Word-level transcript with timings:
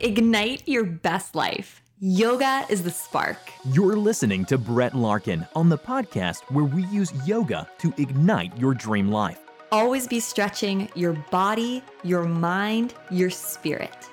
Ignite 0.00 0.62
your 0.68 0.84
best 0.84 1.34
life. 1.34 1.82
Yoga 1.98 2.64
is 2.68 2.84
the 2.84 2.90
spark. 2.90 3.38
You're 3.72 3.96
listening 3.96 4.44
to 4.44 4.56
Brett 4.56 4.94
Larkin 4.94 5.44
on 5.56 5.68
the 5.68 5.76
podcast 5.76 6.42
where 6.52 6.64
we 6.64 6.84
use 6.84 7.12
yoga 7.26 7.68
to 7.78 7.92
ignite 7.98 8.56
your 8.56 8.74
dream 8.74 9.10
life. 9.10 9.40
Always 9.72 10.06
be 10.06 10.20
stretching 10.20 10.88
your 10.94 11.14
body, 11.32 11.82
your 12.04 12.22
mind, 12.22 12.94
your 13.10 13.28
spirit. 13.28 14.04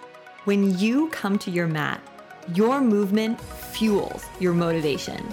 When 0.45 0.75
you 0.79 1.07
come 1.09 1.37
to 1.37 1.51
your 1.51 1.67
mat, 1.67 2.01
your 2.55 2.81
movement 2.81 3.39
fuels 3.39 4.25
your 4.39 4.53
motivation. 4.53 5.23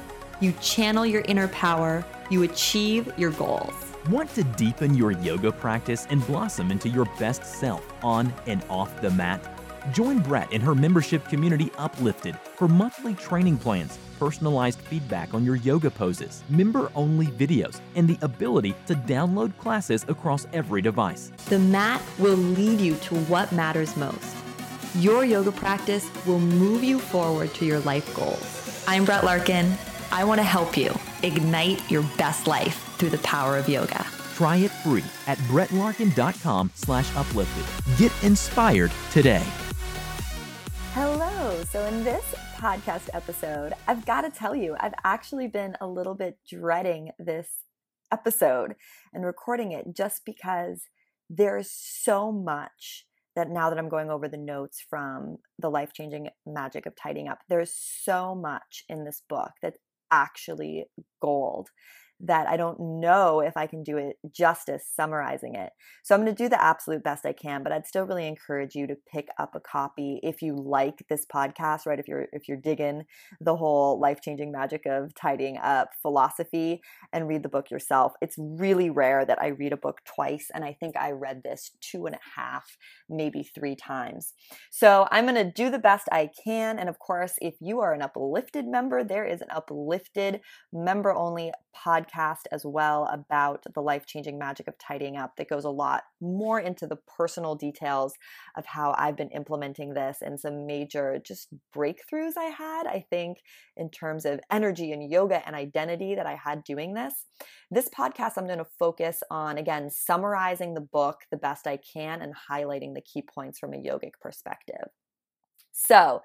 You 0.43 0.53
channel 0.61 1.07
your 1.07 1.23
inner 1.23 1.49
power, 1.49 2.05
you 2.31 2.43
achieve 2.43 3.11
your 3.17 3.31
goals. 3.31 3.73
Want 4.11 4.35
to 4.35 4.45
deepen 4.45 4.95
your 4.95 5.13
yoga 5.13 5.51
practice 5.51 6.07
and 6.11 6.27
blossom 6.27 6.71
into 6.71 6.91
your 6.91 7.07
best 7.19 7.43
self 7.43 7.91
on 8.03 8.35
and 8.47 8.63
off 8.69 9.01
the 9.01 9.11
mat? 9.11 9.62
Join 9.91 10.21
Brett 10.21 10.53
in 10.53 10.61
her 10.61 10.75
membership 10.77 11.27
community 11.29 11.71
Uplifted 11.77 12.39
for 12.57 12.69
monthly 12.69 13.15
training 13.15 13.59
plans, 13.59 13.99
personalized 14.19 14.79
feedback 14.79 15.35
on 15.35 15.45
your 15.45 15.57
yoga 15.57 15.91
poses, 15.91 16.45
member 16.49 16.93
only 16.95 17.27
videos, 17.27 17.81
and 17.97 18.07
the 18.07 18.17
ability 18.23 18.77
to 18.87 18.95
download 18.95 19.57
classes 19.59 20.05
across 20.07 20.47
every 20.53 20.83
device. 20.83 21.33
The 21.49 21.59
mat 21.59 22.01
will 22.21 22.37
lead 22.37 22.81
you 22.81 22.95
to 22.95 23.17
what 23.25 23.51
matters 23.51 23.97
most. 23.97 24.37
Your 24.97 25.25
yoga 25.25 25.51
practice 25.51 26.09
will 26.27 26.39
move 26.39 26.85
you 26.85 27.01
forward 27.01 27.53
to 27.55 27.65
your 27.65 27.81
life 27.81 28.15
goals. 28.15 28.85
I'm 28.87 29.05
Brett 29.05 29.25
Larkin. 29.25 29.73
I 30.13 30.23
want 30.23 30.39
to 30.39 30.45
help 30.45 30.77
you 30.77 30.95
ignite 31.25 31.91
your 31.91 32.03
best 32.19 32.47
life 32.47 32.95
through 32.99 33.11
the 33.11 33.19
power 33.19 33.57
of 33.57 33.69
yoga. 33.69 34.07
Try 34.35 34.57
it 34.59 34.71
free 34.71 35.05
at 35.27 35.39
brettlarkin.com 35.49 36.71
slash 36.75 37.15
uplifted. 37.17 37.99
Get 37.99 38.13
inspired 38.23 38.93
today. 39.11 39.45
Hello. 40.95 41.59
So, 41.71 41.87
in 41.87 42.05
this 42.05 42.35
podcast 42.59 43.09
episode, 43.15 43.73
I've 43.89 44.05
got 44.05 44.21
to 44.23 44.31
tell 44.31 44.55
you, 44.55 44.77
I've 44.79 44.93
actually 45.05 45.49
been 45.49 45.75
a 45.81 45.87
little 45.87 46.15
bit 46.15 46.37
dreading 46.47 47.13
this 47.19 47.49
episode 48.13 48.75
and 49.15 49.25
recording 49.25 49.73
it 49.73 49.87
just 49.97 50.27
because 50.27 50.83
there's 51.31 51.71
so 51.71 52.31
much 52.31 53.07
that 53.35 53.49
now 53.49 53.71
that 53.71 53.79
I'm 53.79 53.89
going 53.89 54.11
over 54.11 54.29
the 54.29 54.37
notes 54.37 54.85
from 54.91 55.39
the 55.59 55.71
life 55.71 55.95
changing 55.95 56.29
magic 56.45 56.85
of 56.85 56.95
tidying 56.95 57.27
up, 57.27 57.39
there's 57.49 57.73
so 57.73 58.35
much 58.35 58.85
in 58.91 59.07
this 59.07 59.23
book 59.27 59.53
that's 59.63 59.79
actually 60.11 60.85
gold 61.23 61.71
that 62.23 62.49
I 62.49 62.57
don't 62.57 62.79
know 63.01 63.41
if 63.41 63.57
I 63.57 63.67
can 63.67 63.83
do 63.83 63.97
it 63.97 64.17
justice 64.31 64.85
summarizing 64.95 65.57
it. 65.57 65.71
So 66.05 66.15
I'm 66.15 66.23
going 66.23 66.35
to 66.35 66.43
do 66.45 66.49
the 66.49 66.63
absolute 66.63 67.03
best 67.03 67.27
I 67.27 67.33
can, 67.33 67.65
but 67.65 67.73
I'd 67.73 67.87
still 67.87 68.05
really 68.05 68.29
encourage 68.29 68.77
you 68.77 68.87
to 68.87 68.97
pick 69.13 69.29
up 69.39 69.55
a 69.55 69.61
copy 69.61 70.21
if 70.23 70.41
you 70.41 70.55
like 70.57 71.05
this 71.09 71.27
podcast, 71.27 71.85
right? 71.85 71.99
If 71.99 72.07
you're 72.07 72.27
if 72.33 72.47
you're 72.47 72.57
digging 72.57 73.05
the 73.41 73.57
whole 73.57 73.99
life-changing 73.99 74.53
magic 74.53 74.87
of 74.87 75.15
tidying 75.15 75.59
up 75.59 75.91
philosophy 76.01 76.81
and 77.13 77.27
read 77.27 77.43
the 77.43 77.49
book 77.49 77.71
yourself. 77.71 78.13
It's 78.21 78.37
really 78.39 78.89
rare 78.89 79.25
that 79.25 79.43
I 79.43 79.49
read 79.49 79.73
a 79.73 79.77
book 79.77 79.99
twice, 80.05 80.49
and 80.55 80.65
I 80.65 80.77
think 80.79 80.97
I 80.97 81.11
read 81.11 81.43
this 81.43 81.73
two 81.81 82.07
and 82.07 82.15
a 82.15 82.41
half, 82.41 82.77
maybe 83.09 83.43
three 83.43 83.75
times. 83.75 84.35
So 84.71 85.09
I'm 85.11 85.27
going 85.27 85.35
to 85.35 85.51
do 85.51 85.71
the 85.71 85.79
best 85.79 86.09
I 86.13 86.31
can, 86.45 86.79
and 86.79 86.89
of 86.89 87.01
course, 87.01 87.35
if 87.41 87.55
you 87.61 87.81
are 87.81 87.93
an 87.93 88.03
uplifted 88.03 88.67
member, 88.67 89.03
there 89.03 89.25
is 89.25 89.41
an 89.41 89.49
uplifted 89.51 90.41
member 90.73 91.13
only 91.13 91.51
podcast 91.75 92.12
podcast 92.13 92.43
as 92.51 92.65
well 92.65 93.09
about 93.13 93.65
the 93.75 93.81
life 93.81 94.07
changing 94.07 94.39
magic 94.39 94.69
of 94.69 94.79
tidying 94.79 95.17
up 95.17 95.37
that 95.37 95.49
goes 95.49 95.65
a 95.65 95.71
lot 95.71 96.05
more 96.21 96.61
into 96.61 96.87
the 96.87 96.97
personal 97.17 97.55
details 97.55 98.15
of 98.57 98.67
how 98.67 98.95
I've 98.97 99.17
been 99.17 99.31
implementing 99.31 99.95
this 99.95 100.19
and 100.21 100.39
some 100.39 100.67
major 100.67 101.21
just 101.25 101.49
breakthroughs 101.75 102.37
I 102.37 102.47
had, 102.47 102.87
I 102.87 103.05
think, 103.11 103.39
in 103.77 103.91
terms 103.91 104.25
of 104.25 104.41
energy 104.51 104.93
and 104.93 105.11
yoga 105.11 105.47
and 105.47 105.57
identity 105.57 106.15
that 106.15 106.27
I 106.27 106.37
had 106.37 106.65
doing 106.65 106.95
this. 106.95 107.15
This 107.71 107.89
podcast, 107.89 108.33
I'm 108.37 108.47
going 108.47 108.59
to 108.59 108.67
focus 108.79 109.23
on, 109.31 109.59
again, 109.59 109.91
summarizing 109.91 110.75
the 110.75 110.81
book 110.81 111.21
the 111.31 111.37
best 111.37 111.67
I 111.67 111.79
can 111.79 112.23
and 112.23 112.35
highlighting 112.51 112.95
the 112.95 113.01
key 113.01 113.23
points 113.23 113.59
from 113.59 113.73
a 113.75 113.79
yogic 113.79 114.13
perspective. 114.21 114.89
So, 115.73 116.21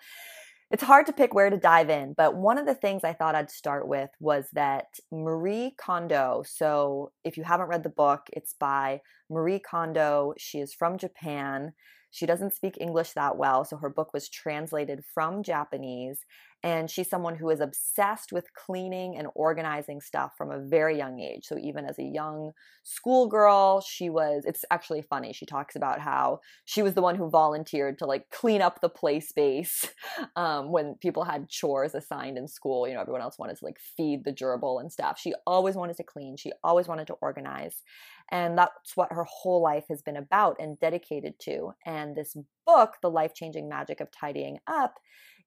it's 0.70 0.84
hard 0.84 1.06
to 1.06 1.14
pick 1.14 1.34
where 1.34 1.50
to 1.50 1.58
dive 1.58 1.90
in, 1.90 2.14
but 2.14 2.36
one 2.36 2.58
of 2.58 2.66
the 2.66 2.76
things 2.76 3.04
I 3.04 3.14
thought 3.14 3.36
I'd 3.36 3.50
start 3.50 3.88
with 3.88 4.10
was 4.20 4.50
that 4.54 4.86
Marie 5.12 5.74
Kondo. 5.80 6.44
So, 6.46 7.12
if 7.24 7.38
you 7.38 7.44
haven't 7.44 7.68
read 7.70 7.84
the 7.84 7.90
book, 7.90 8.28
it's 8.34 8.54
by 8.54 9.02
Marie 9.30 9.60
Kondo. 9.60 10.34
She 10.38 10.60
is 10.60 10.74
from 10.74 10.98
Japan. 10.98 11.74
She 12.12 12.26
doesn't 12.26 12.56
speak 12.56 12.78
English 12.80 13.14
that 13.14 13.38
well, 13.38 13.64
so 13.64 13.78
her 13.78 13.90
book 13.90 14.14
was 14.14 14.30
translated 14.30 15.04
from 15.14 15.44
Japanese. 15.44 16.20
And 16.68 16.92
she's 16.92 17.10
someone 17.10 17.38
who 17.38 17.50
is 17.50 17.62
obsessed 17.62 18.34
with 18.34 18.54
cleaning 18.54 19.16
and 19.18 19.30
organizing 19.36 20.02
stuff 20.02 20.34
from 20.38 20.52
a 20.52 20.60
very 20.60 20.98
young 20.98 21.18
age. 21.22 21.46
So 21.46 21.58
even 21.58 21.86
as 21.86 21.98
a 21.98 22.04
young 22.04 22.52
schoolgirl, 22.84 23.80
she 23.80 24.10
was, 24.10 24.44
it's 24.46 24.66
actually 24.70 25.02
funny. 25.02 25.32
She 25.32 25.46
talks 25.46 25.78
about 25.78 26.02
how 26.02 26.42
she 26.66 26.82
was 26.82 26.94
the 26.94 27.02
one 27.02 27.16
who 27.16 27.30
volunteered 27.30 27.98
to 28.00 28.06
like 28.06 28.30
clean 28.32 28.62
up 28.62 28.82
the 28.82 28.90
play 28.90 29.22
space 29.22 29.88
um, 30.36 30.70
when 30.74 30.96
people 30.96 31.24
had 31.24 31.48
chores 31.48 31.96
assigned 31.96 32.38
in 32.38 32.50
school. 32.50 32.86
You 32.86 32.96
know, 32.96 33.02
everyone 33.02 33.22
else 33.22 33.40
wanted 33.40 33.56
to 33.60 33.64
like 33.64 33.80
feed 33.96 34.26
the 34.26 34.34
gerbil 34.34 34.82
and 34.82 34.92
stuff. 34.92 35.18
She 35.18 35.34
always 35.46 35.76
wanted 35.76 35.96
to 35.96 36.04
clean, 36.04 36.36
she 36.36 36.52
always 36.66 36.90
wanted 36.90 37.08
to 37.08 37.14
organize. 37.22 37.82
And 38.30 38.58
that's 38.58 38.98
what 38.98 39.14
her 39.14 39.24
whole 39.24 39.62
life 39.62 39.86
has 39.88 40.02
been 40.02 40.18
about 40.18 40.58
and 40.60 40.78
dedicated 40.78 41.40
to. 41.44 41.72
And 41.86 42.14
this 42.14 42.36
book, 42.66 42.96
The 43.02 43.10
Life 43.10 43.34
Changing 43.34 43.70
Magic 43.70 44.02
of 44.02 44.12
Tidying 44.12 44.60
Up, 44.68 44.96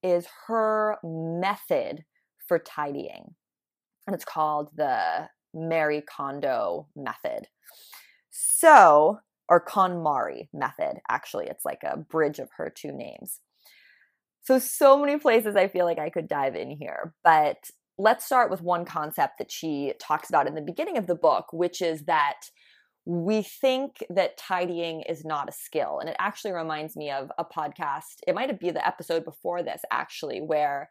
is 0.03 0.27
her 0.47 0.99
method 1.03 2.05
for 2.47 2.59
tidying. 2.59 3.35
And 4.07 4.15
it's 4.15 4.25
called 4.25 4.71
the 4.77 5.29
Marie 5.55 6.03
Kondo 6.03 6.89
method. 6.97 7.49
So, 8.31 9.19
or 9.49 9.65
KonMari 9.65 10.49
method, 10.53 11.01
actually. 11.09 11.47
It's 11.47 11.65
like 11.65 11.83
a 11.85 11.97
bridge 11.97 12.39
of 12.39 12.49
her 12.57 12.73
two 12.75 12.93
names. 12.93 13.41
So, 14.43 14.59
so 14.59 14.99
many 14.99 15.19
places 15.19 15.57
I 15.57 15.69
feel 15.69 15.85
like 15.85 15.99
I 15.99 16.11
could 16.11 16.29
dive 16.29 16.57
in 16.57 16.71
here, 16.71 17.15
but 17.23 17.59
let's 17.99 18.25
start 18.25 18.51
with 18.51 18.63
one 18.63 18.85
concept 18.85 19.39
that 19.39 19.53
she 19.53 19.93
talks 20.01 20.29
about 20.29 20.47
in 20.47 20.55
the 20.55 20.63
beginning 20.63 20.97
of 20.97 21.07
the 21.07 21.15
book, 21.15 21.53
which 21.53 21.83
is 21.83 22.05
that 22.05 22.41
we 23.11 23.43
think 23.43 24.05
that 24.09 24.37
tidying 24.37 25.01
is 25.01 25.25
not 25.25 25.49
a 25.49 25.53
skill. 25.53 25.99
And 25.99 26.09
it 26.09 26.15
actually 26.21 26.53
reminds 26.53 26.95
me 26.95 27.11
of 27.11 27.33
a 27.39 27.45
podcast. 27.45 28.21
It 28.25 28.37
might 28.37 28.49
have 28.49 28.61
been 28.61 28.75
the 28.75 28.87
episode 28.87 29.25
before 29.25 29.65
this, 29.65 29.83
actually, 29.91 30.41
where 30.41 30.91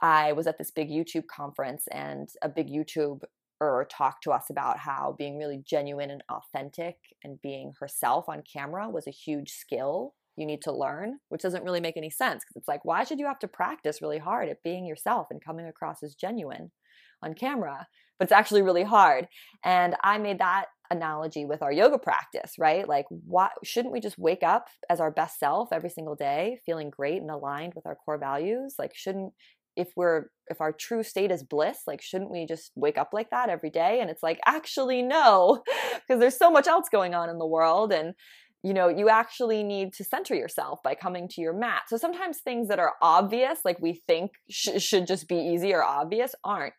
I 0.00 0.30
was 0.30 0.46
at 0.46 0.58
this 0.58 0.70
big 0.70 0.90
YouTube 0.90 1.26
conference 1.26 1.88
and 1.90 2.28
a 2.40 2.48
big 2.48 2.68
YouTuber 2.68 3.88
talked 3.90 4.22
to 4.22 4.30
us 4.30 4.48
about 4.48 4.78
how 4.78 5.16
being 5.18 5.38
really 5.38 5.60
genuine 5.66 6.10
and 6.10 6.22
authentic 6.30 6.98
and 7.24 7.42
being 7.42 7.72
herself 7.80 8.28
on 8.28 8.44
camera 8.44 8.88
was 8.88 9.08
a 9.08 9.10
huge 9.10 9.50
skill 9.50 10.14
you 10.36 10.46
need 10.46 10.62
to 10.62 10.72
learn, 10.72 11.18
which 11.30 11.42
doesn't 11.42 11.64
really 11.64 11.80
make 11.80 11.96
any 11.96 12.10
sense 12.10 12.44
because 12.44 12.54
it's 12.54 12.68
like, 12.68 12.84
why 12.84 13.02
should 13.02 13.18
you 13.18 13.26
have 13.26 13.40
to 13.40 13.48
practice 13.48 14.00
really 14.00 14.18
hard 14.18 14.48
at 14.48 14.62
being 14.62 14.86
yourself 14.86 15.26
and 15.32 15.44
coming 15.44 15.66
across 15.66 16.04
as 16.04 16.14
genuine 16.14 16.70
on 17.24 17.34
camera? 17.34 17.88
But 18.18 18.24
it's 18.24 18.32
actually 18.32 18.62
really 18.62 18.84
hard. 18.84 19.28
And 19.64 19.94
I 20.02 20.18
made 20.18 20.38
that 20.38 20.66
analogy 20.90 21.44
with 21.44 21.62
our 21.62 21.72
yoga 21.72 21.98
practice, 21.98 22.52
right? 22.58 22.88
Like, 22.88 23.06
why 23.08 23.50
shouldn't 23.64 23.92
we 23.92 24.00
just 24.00 24.18
wake 24.18 24.42
up 24.42 24.68
as 24.88 25.00
our 25.00 25.10
best 25.10 25.38
self 25.38 25.72
every 25.72 25.90
single 25.90 26.14
day, 26.14 26.60
feeling 26.64 26.90
great 26.90 27.20
and 27.20 27.30
aligned 27.30 27.74
with 27.74 27.86
our 27.86 27.96
core 27.96 28.18
values? 28.18 28.76
Like, 28.78 28.92
shouldn't 28.94 29.32
if 29.76 29.88
we're 29.94 30.24
if 30.48 30.60
our 30.60 30.72
true 30.72 31.02
state 31.02 31.30
is 31.30 31.42
bliss 31.42 31.80
like 31.86 32.00
shouldn't 32.00 32.30
we 32.30 32.46
just 32.46 32.72
wake 32.74 32.98
up 32.98 33.10
like 33.12 33.30
that 33.30 33.48
every 33.48 33.70
day 33.70 34.00
and 34.00 34.10
it's 34.10 34.22
like 34.22 34.40
actually 34.46 35.02
no 35.02 35.62
because 36.08 36.18
there's 36.18 36.38
so 36.38 36.50
much 36.50 36.66
else 36.66 36.88
going 36.90 37.14
on 37.14 37.28
in 37.28 37.38
the 37.38 37.46
world 37.46 37.92
and 37.92 38.14
you 38.62 38.72
know 38.72 38.88
you 38.88 39.08
actually 39.08 39.62
need 39.62 39.92
to 39.92 40.02
center 40.02 40.34
yourself 40.34 40.80
by 40.82 40.94
coming 40.94 41.28
to 41.28 41.40
your 41.40 41.52
mat 41.52 41.82
so 41.88 41.96
sometimes 41.96 42.40
things 42.40 42.68
that 42.68 42.78
are 42.78 42.94
obvious 43.02 43.58
like 43.64 43.78
we 43.80 44.02
think 44.06 44.32
sh- 44.50 44.78
should 44.78 45.06
just 45.06 45.28
be 45.28 45.36
easy 45.36 45.72
or 45.72 45.84
obvious 45.84 46.34
aren't 46.42 46.74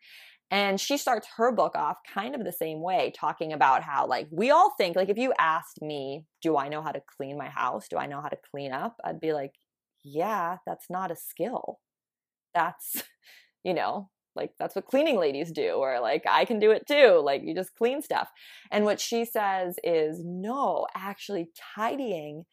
and 0.50 0.80
she 0.80 0.98
starts 0.98 1.28
her 1.38 1.52
book 1.52 1.76
off 1.76 1.98
kind 2.12 2.34
of 2.34 2.46
the 2.46 2.54
same 2.54 2.82
way, 2.82 3.12
talking 3.16 3.52
about 3.52 3.84
how, 3.84 4.08
like, 4.08 4.28
we 4.32 4.50
all 4.50 4.74
think, 4.78 4.96
like, 4.96 5.10
if 5.10 5.18
you 5.18 5.34
asked 5.38 5.82
me, 5.82 6.24
do 6.42 6.56
I 6.58 6.70
know 6.70 6.82
how 6.82 6.92
to 6.92 7.02
clean 7.18 7.38
my 7.38 7.50
house? 7.50 7.88
Do 7.90 7.98
I 7.98 8.06
know 8.06 8.22
how 8.22 8.30
to 8.30 8.38
clean 8.52 8.72
up? 8.72 8.96
I'd 9.04 9.20
be 9.20 9.34
like, 9.34 9.52
yeah, 10.04 10.58
that's 10.66 10.86
not 10.90 11.12
a 11.12 11.18
skill. 11.18 11.80
That's, 12.54 13.04
you 13.64 13.74
know, 13.74 14.10
like, 14.36 14.52
that's 14.58 14.76
what 14.76 14.86
cleaning 14.86 15.18
ladies 15.18 15.52
do, 15.52 15.72
or 15.72 16.00
like, 16.00 16.24
I 16.30 16.46
can 16.46 16.60
do 16.60 16.72
it 16.72 16.88
too. 16.88 17.22
Like, 17.24 17.42
you 17.44 17.54
just 17.54 17.76
clean 17.76 18.02
stuff. 18.02 18.30
And 18.72 18.86
what 18.86 19.02
she 19.02 19.26
says 19.26 19.76
is, 19.84 20.22
no, 20.24 20.88
actually, 20.96 21.50
tidying 21.76 22.46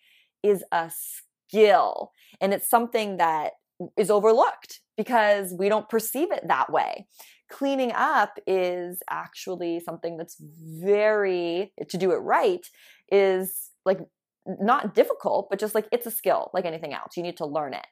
is 0.43 0.65
a 0.73 0.91
skill. 0.91 2.11
And 2.41 2.53
it's 2.53 2.69
something 2.69 3.19
that 3.19 3.53
is 3.97 4.11
overlooked 4.11 4.81
because 4.97 5.55
we 5.57 5.69
don't 5.69 5.89
perceive 5.89 6.33
it 6.33 6.47
that 6.49 6.73
way 6.73 7.07
cleaning 7.51 7.93
up 7.93 8.39
is 8.47 9.03
actually 9.11 9.81
something 9.81 10.17
that's 10.17 10.37
very 10.41 11.73
to 11.89 11.97
do 11.97 12.13
it 12.13 12.17
right 12.17 12.67
is 13.11 13.71
like 13.85 14.01
not 14.47 14.95
difficult, 14.95 15.49
but 15.49 15.59
just 15.59 15.75
like 15.75 15.89
it's 15.93 16.07
a 16.07 16.11
skill 16.11 16.51
like 16.53 16.65
anything 16.65 16.93
else. 16.93 17.17
You 17.17 17.23
need 17.23 17.37
to 17.39 17.47
learn 17.47 17.75
it. 17.75 17.87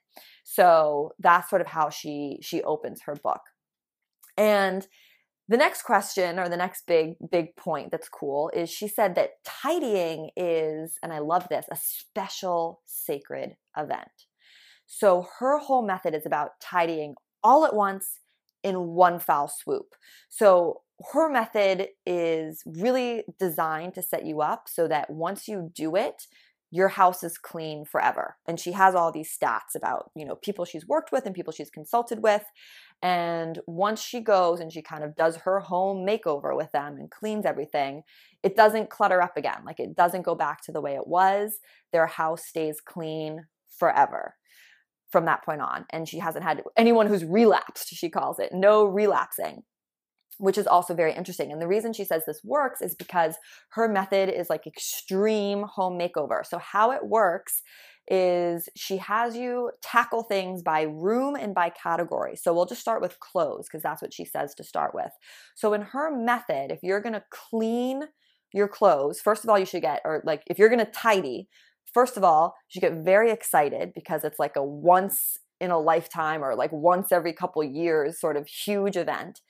So 0.44 1.12
that's 1.18 1.48
sort 1.48 1.62
of 1.62 1.68
how 1.68 1.90
she 1.90 2.38
she 2.42 2.62
opens 2.62 3.02
her 3.02 3.14
book. 3.14 3.40
And 4.36 4.86
the 5.48 5.56
next 5.56 5.82
question 5.82 6.38
or 6.38 6.48
the 6.48 6.56
next 6.56 6.86
big 6.86 7.14
big 7.30 7.56
point 7.56 7.90
that's 7.90 8.08
cool 8.08 8.50
is 8.54 8.70
she 8.70 8.88
said 8.88 9.14
that 9.14 9.42
tidying 9.44 10.30
is 10.36 10.98
and 11.02 11.12
I 11.12 11.18
love 11.18 11.48
this, 11.48 11.66
a 11.70 11.76
special 11.76 12.82
sacred 12.86 13.56
event. 13.76 14.26
So 14.86 15.26
her 15.38 15.58
whole 15.58 15.86
method 15.86 16.14
is 16.14 16.26
about 16.26 16.60
tidying 16.60 17.14
all 17.42 17.64
at 17.64 17.74
once 17.74 18.18
in 18.62 18.88
one 18.88 19.18
foul 19.18 19.48
swoop. 19.48 19.94
So 20.28 20.82
her 21.12 21.28
method 21.28 21.88
is 22.06 22.62
really 22.66 23.24
designed 23.38 23.94
to 23.94 24.02
set 24.02 24.24
you 24.24 24.40
up 24.40 24.68
so 24.68 24.86
that 24.88 25.10
once 25.10 25.48
you 25.48 25.70
do 25.74 25.96
it, 25.96 26.26
your 26.70 26.88
house 26.88 27.22
is 27.22 27.36
clean 27.36 27.84
forever. 27.84 28.36
And 28.48 28.58
she 28.58 28.72
has 28.72 28.94
all 28.94 29.12
these 29.12 29.36
stats 29.36 29.74
about, 29.76 30.10
you 30.16 30.24
know, 30.24 30.36
people 30.36 30.64
she's 30.64 30.88
worked 30.88 31.12
with 31.12 31.26
and 31.26 31.34
people 31.34 31.52
she's 31.52 31.68
consulted 31.68 32.22
with. 32.22 32.44
And 33.02 33.58
once 33.66 34.00
she 34.00 34.20
goes 34.20 34.58
and 34.58 34.72
she 34.72 34.80
kind 34.80 35.04
of 35.04 35.14
does 35.14 35.36
her 35.36 35.60
home 35.60 36.06
makeover 36.06 36.56
with 36.56 36.72
them 36.72 36.96
and 36.96 37.10
cleans 37.10 37.44
everything, 37.44 38.04
it 38.42 38.56
doesn't 38.56 38.88
clutter 38.88 39.20
up 39.20 39.36
again. 39.36 39.62
Like 39.66 39.80
it 39.80 39.94
doesn't 39.94 40.22
go 40.22 40.34
back 40.34 40.62
to 40.62 40.72
the 40.72 40.80
way 40.80 40.94
it 40.94 41.06
was. 41.06 41.58
Their 41.92 42.06
house 42.06 42.46
stays 42.46 42.80
clean 42.80 43.44
forever 43.68 44.34
from 45.12 45.26
that 45.26 45.44
point 45.44 45.60
on. 45.60 45.84
And 45.90 46.08
she 46.08 46.18
hasn't 46.18 46.44
had 46.44 46.62
anyone 46.76 47.06
who's 47.06 47.24
relapsed, 47.24 47.88
she 47.94 48.10
calls 48.10 48.38
it, 48.38 48.52
no 48.52 48.84
relapsing 48.84 49.62
which 50.38 50.58
is 50.58 50.66
also 50.66 50.92
very 50.92 51.12
interesting. 51.14 51.52
And 51.52 51.62
the 51.62 51.68
reason 51.68 51.92
she 51.92 52.04
says 52.04 52.24
this 52.26 52.40
works 52.42 52.80
is 52.80 52.96
because 52.96 53.36
her 53.70 53.86
method 53.86 54.28
is 54.28 54.50
like 54.50 54.66
extreme 54.66 55.62
home 55.62 55.96
makeover. 55.96 56.44
So, 56.44 56.58
how 56.58 56.90
it 56.90 57.06
works 57.06 57.62
is 58.08 58.68
she 58.74 58.96
has 58.96 59.36
you 59.36 59.70
tackle 59.82 60.24
things 60.24 60.62
by 60.62 60.82
room 60.82 61.36
and 61.36 61.54
by 61.54 61.70
category. 61.70 62.34
So, 62.34 62.52
we'll 62.52 62.66
just 62.66 62.80
start 62.80 63.00
with 63.00 63.20
clothes 63.20 63.68
because 63.68 63.82
that's 63.82 64.02
what 64.02 64.12
she 64.12 64.24
says 64.24 64.52
to 64.56 64.64
start 64.64 64.94
with. 64.94 65.12
So, 65.54 65.74
in 65.74 65.82
her 65.82 66.10
method, 66.14 66.72
if 66.72 66.80
you're 66.82 67.00
going 67.00 67.12
to 67.12 67.24
clean 67.30 68.02
your 68.52 68.68
clothes, 68.68 69.20
first 69.20 69.44
of 69.44 69.50
all, 69.50 69.58
you 69.58 69.66
should 69.66 69.82
get, 69.82 70.00
or 70.04 70.22
like 70.26 70.42
if 70.48 70.58
you're 70.58 70.68
going 70.68 70.84
to 70.84 70.90
tidy, 70.90 71.48
first 71.92 72.16
of 72.16 72.24
all, 72.24 72.54
you 72.70 72.80
get 72.80 73.04
very 73.04 73.30
excited 73.30 73.92
because 73.94 74.24
it's 74.24 74.38
like 74.38 74.56
a 74.56 74.64
once 74.64 75.38
in 75.60 75.70
a 75.70 75.78
lifetime 75.78 76.42
or 76.42 76.54
like 76.54 76.72
once 76.72 77.12
every 77.12 77.32
couple 77.32 77.62
years 77.62 78.20
sort 78.20 78.36
of 78.36 78.48
huge 78.48 78.96
event 78.96 79.40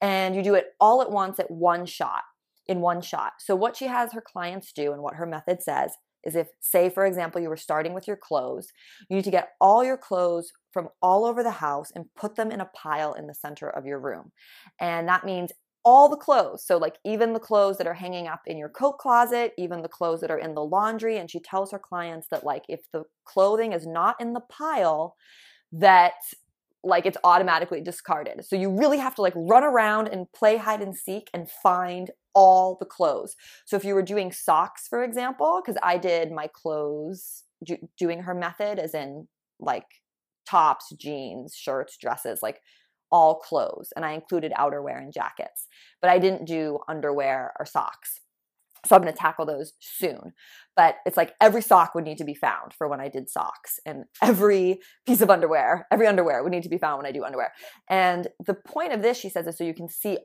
and 0.00 0.36
you 0.36 0.42
do 0.42 0.54
it 0.54 0.66
all 0.80 1.02
at 1.02 1.10
once 1.10 1.38
at 1.38 1.50
one 1.50 1.86
shot, 1.86 2.22
in 2.66 2.80
one 2.80 3.00
shot. 3.00 3.32
So, 3.38 3.56
what 3.56 3.76
she 3.76 3.86
has 3.86 4.12
her 4.12 4.20
clients 4.20 4.72
do 4.72 4.92
and 4.92 5.02
what 5.02 5.14
her 5.14 5.26
method 5.26 5.62
says 5.62 5.92
is 6.24 6.36
if, 6.36 6.48
say, 6.60 6.90
for 6.90 7.06
example, 7.06 7.40
you 7.40 7.48
were 7.48 7.56
starting 7.56 7.94
with 7.94 8.06
your 8.06 8.16
clothes, 8.16 8.68
you 9.08 9.16
need 9.16 9.24
to 9.24 9.30
get 9.30 9.50
all 9.60 9.84
your 9.84 9.96
clothes 9.96 10.52
from 10.72 10.88
all 11.00 11.24
over 11.24 11.42
the 11.42 11.50
house 11.50 11.90
and 11.94 12.12
put 12.16 12.36
them 12.36 12.50
in 12.50 12.60
a 12.60 12.70
pile 12.74 13.12
in 13.12 13.26
the 13.26 13.34
center 13.34 13.68
of 13.68 13.86
your 13.86 13.98
room. 13.98 14.32
And 14.80 15.08
that 15.08 15.24
means 15.24 15.52
all 15.84 16.08
the 16.08 16.16
clothes. 16.16 16.64
So, 16.66 16.76
like, 16.76 16.96
even 17.04 17.32
the 17.32 17.40
clothes 17.40 17.78
that 17.78 17.86
are 17.86 17.94
hanging 17.94 18.26
up 18.26 18.40
in 18.46 18.58
your 18.58 18.68
coat 18.68 18.98
closet, 18.98 19.52
even 19.56 19.82
the 19.82 19.88
clothes 19.88 20.20
that 20.20 20.30
are 20.30 20.38
in 20.38 20.54
the 20.54 20.64
laundry. 20.64 21.18
And 21.18 21.30
she 21.30 21.40
tells 21.40 21.72
her 21.72 21.78
clients 21.78 22.28
that, 22.30 22.44
like, 22.44 22.64
if 22.68 22.80
the 22.92 23.04
clothing 23.24 23.72
is 23.72 23.86
not 23.86 24.16
in 24.20 24.32
the 24.32 24.40
pile, 24.40 25.14
that 25.72 26.14
like 26.84 27.06
it's 27.06 27.18
automatically 27.24 27.80
discarded. 27.80 28.44
So 28.44 28.56
you 28.56 28.70
really 28.70 28.98
have 28.98 29.14
to 29.16 29.22
like 29.22 29.34
run 29.36 29.64
around 29.64 30.08
and 30.08 30.30
play 30.32 30.56
hide 30.56 30.80
and 30.80 30.96
seek 30.96 31.28
and 31.34 31.50
find 31.50 32.10
all 32.34 32.76
the 32.78 32.86
clothes. 32.86 33.34
So 33.66 33.76
if 33.76 33.84
you 33.84 33.94
were 33.94 34.02
doing 34.02 34.30
socks, 34.30 34.86
for 34.88 35.02
example, 35.02 35.60
because 35.64 35.78
I 35.82 35.98
did 35.98 36.30
my 36.30 36.48
clothes 36.52 37.44
doing 37.98 38.22
her 38.22 38.34
method, 38.34 38.78
as 38.78 38.94
in 38.94 39.26
like 39.58 39.86
tops, 40.48 40.92
jeans, 40.98 41.54
shirts, 41.54 41.96
dresses, 42.00 42.40
like 42.42 42.60
all 43.10 43.36
clothes. 43.36 43.92
And 43.96 44.04
I 44.04 44.12
included 44.12 44.52
outerwear 44.58 44.98
and 44.98 45.12
jackets, 45.12 45.66
but 46.00 46.10
I 46.10 46.18
didn't 46.18 46.46
do 46.46 46.78
underwear 46.88 47.52
or 47.58 47.66
socks. 47.66 48.20
So 48.86 48.94
I'm 48.94 49.02
going 49.02 49.12
to 49.12 49.18
tackle 49.18 49.46
those 49.46 49.72
soon. 49.80 50.32
But 50.76 50.96
it's 51.04 51.16
like 51.16 51.34
every 51.40 51.62
sock 51.62 51.94
would 51.94 52.04
need 52.04 52.18
to 52.18 52.24
be 52.24 52.34
found 52.34 52.72
for 52.72 52.86
when 52.86 53.00
I 53.00 53.08
did 53.08 53.28
socks, 53.28 53.80
and 53.84 54.04
every 54.22 54.78
piece 55.06 55.20
of 55.20 55.30
underwear, 55.30 55.86
every 55.90 56.06
underwear 56.06 56.42
would 56.42 56.52
need 56.52 56.62
to 56.62 56.68
be 56.68 56.78
found 56.78 56.98
when 56.98 57.06
I 57.06 57.12
do 57.12 57.24
underwear. 57.24 57.52
And 57.90 58.28
the 58.44 58.54
point 58.54 58.92
of 58.92 59.02
this, 59.02 59.18
she 59.18 59.28
says, 59.28 59.46
is 59.46 59.58
so 59.58 59.64
you 59.64 59.74
can 59.74 59.88
see 59.88 60.18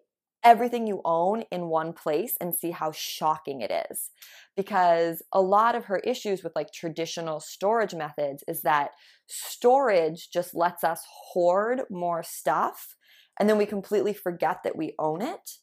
everything 0.43 0.87
you 0.87 1.01
own 1.05 1.43
in 1.51 1.67
one 1.67 1.93
place 1.93 2.35
and 2.39 2.53
see 2.53 2.71
how 2.71 2.91
shocking 2.91 3.61
it 3.61 3.71
is. 3.89 4.11
Because 4.55 5.23
a 5.31 5.41
lot 5.41 5.75
of 5.75 5.85
her 5.85 5.99
issues 5.99 6.43
with 6.43 6.53
like 6.55 6.71
traditional 6.71 7.39
storage 7.39 7.95
methods 7.95 8.43
is 8.47 8.61
that 8.61 8.91
storage 9.27 10.29
just 10.31 10.53
lets 10.53 10.83
us 10.83 11.03
hoard 11.33 11.81
more 11.89 12.23
stuff 12.23 12.95
and 13.39 13.49
then 13.49 13.57
we 13.57 13.65
completely 13.65 14.13
forget 14.13 14.59
that 14.63 14.75
we 14.75 14.93
own 14.99 15.21
it 15.21 15.57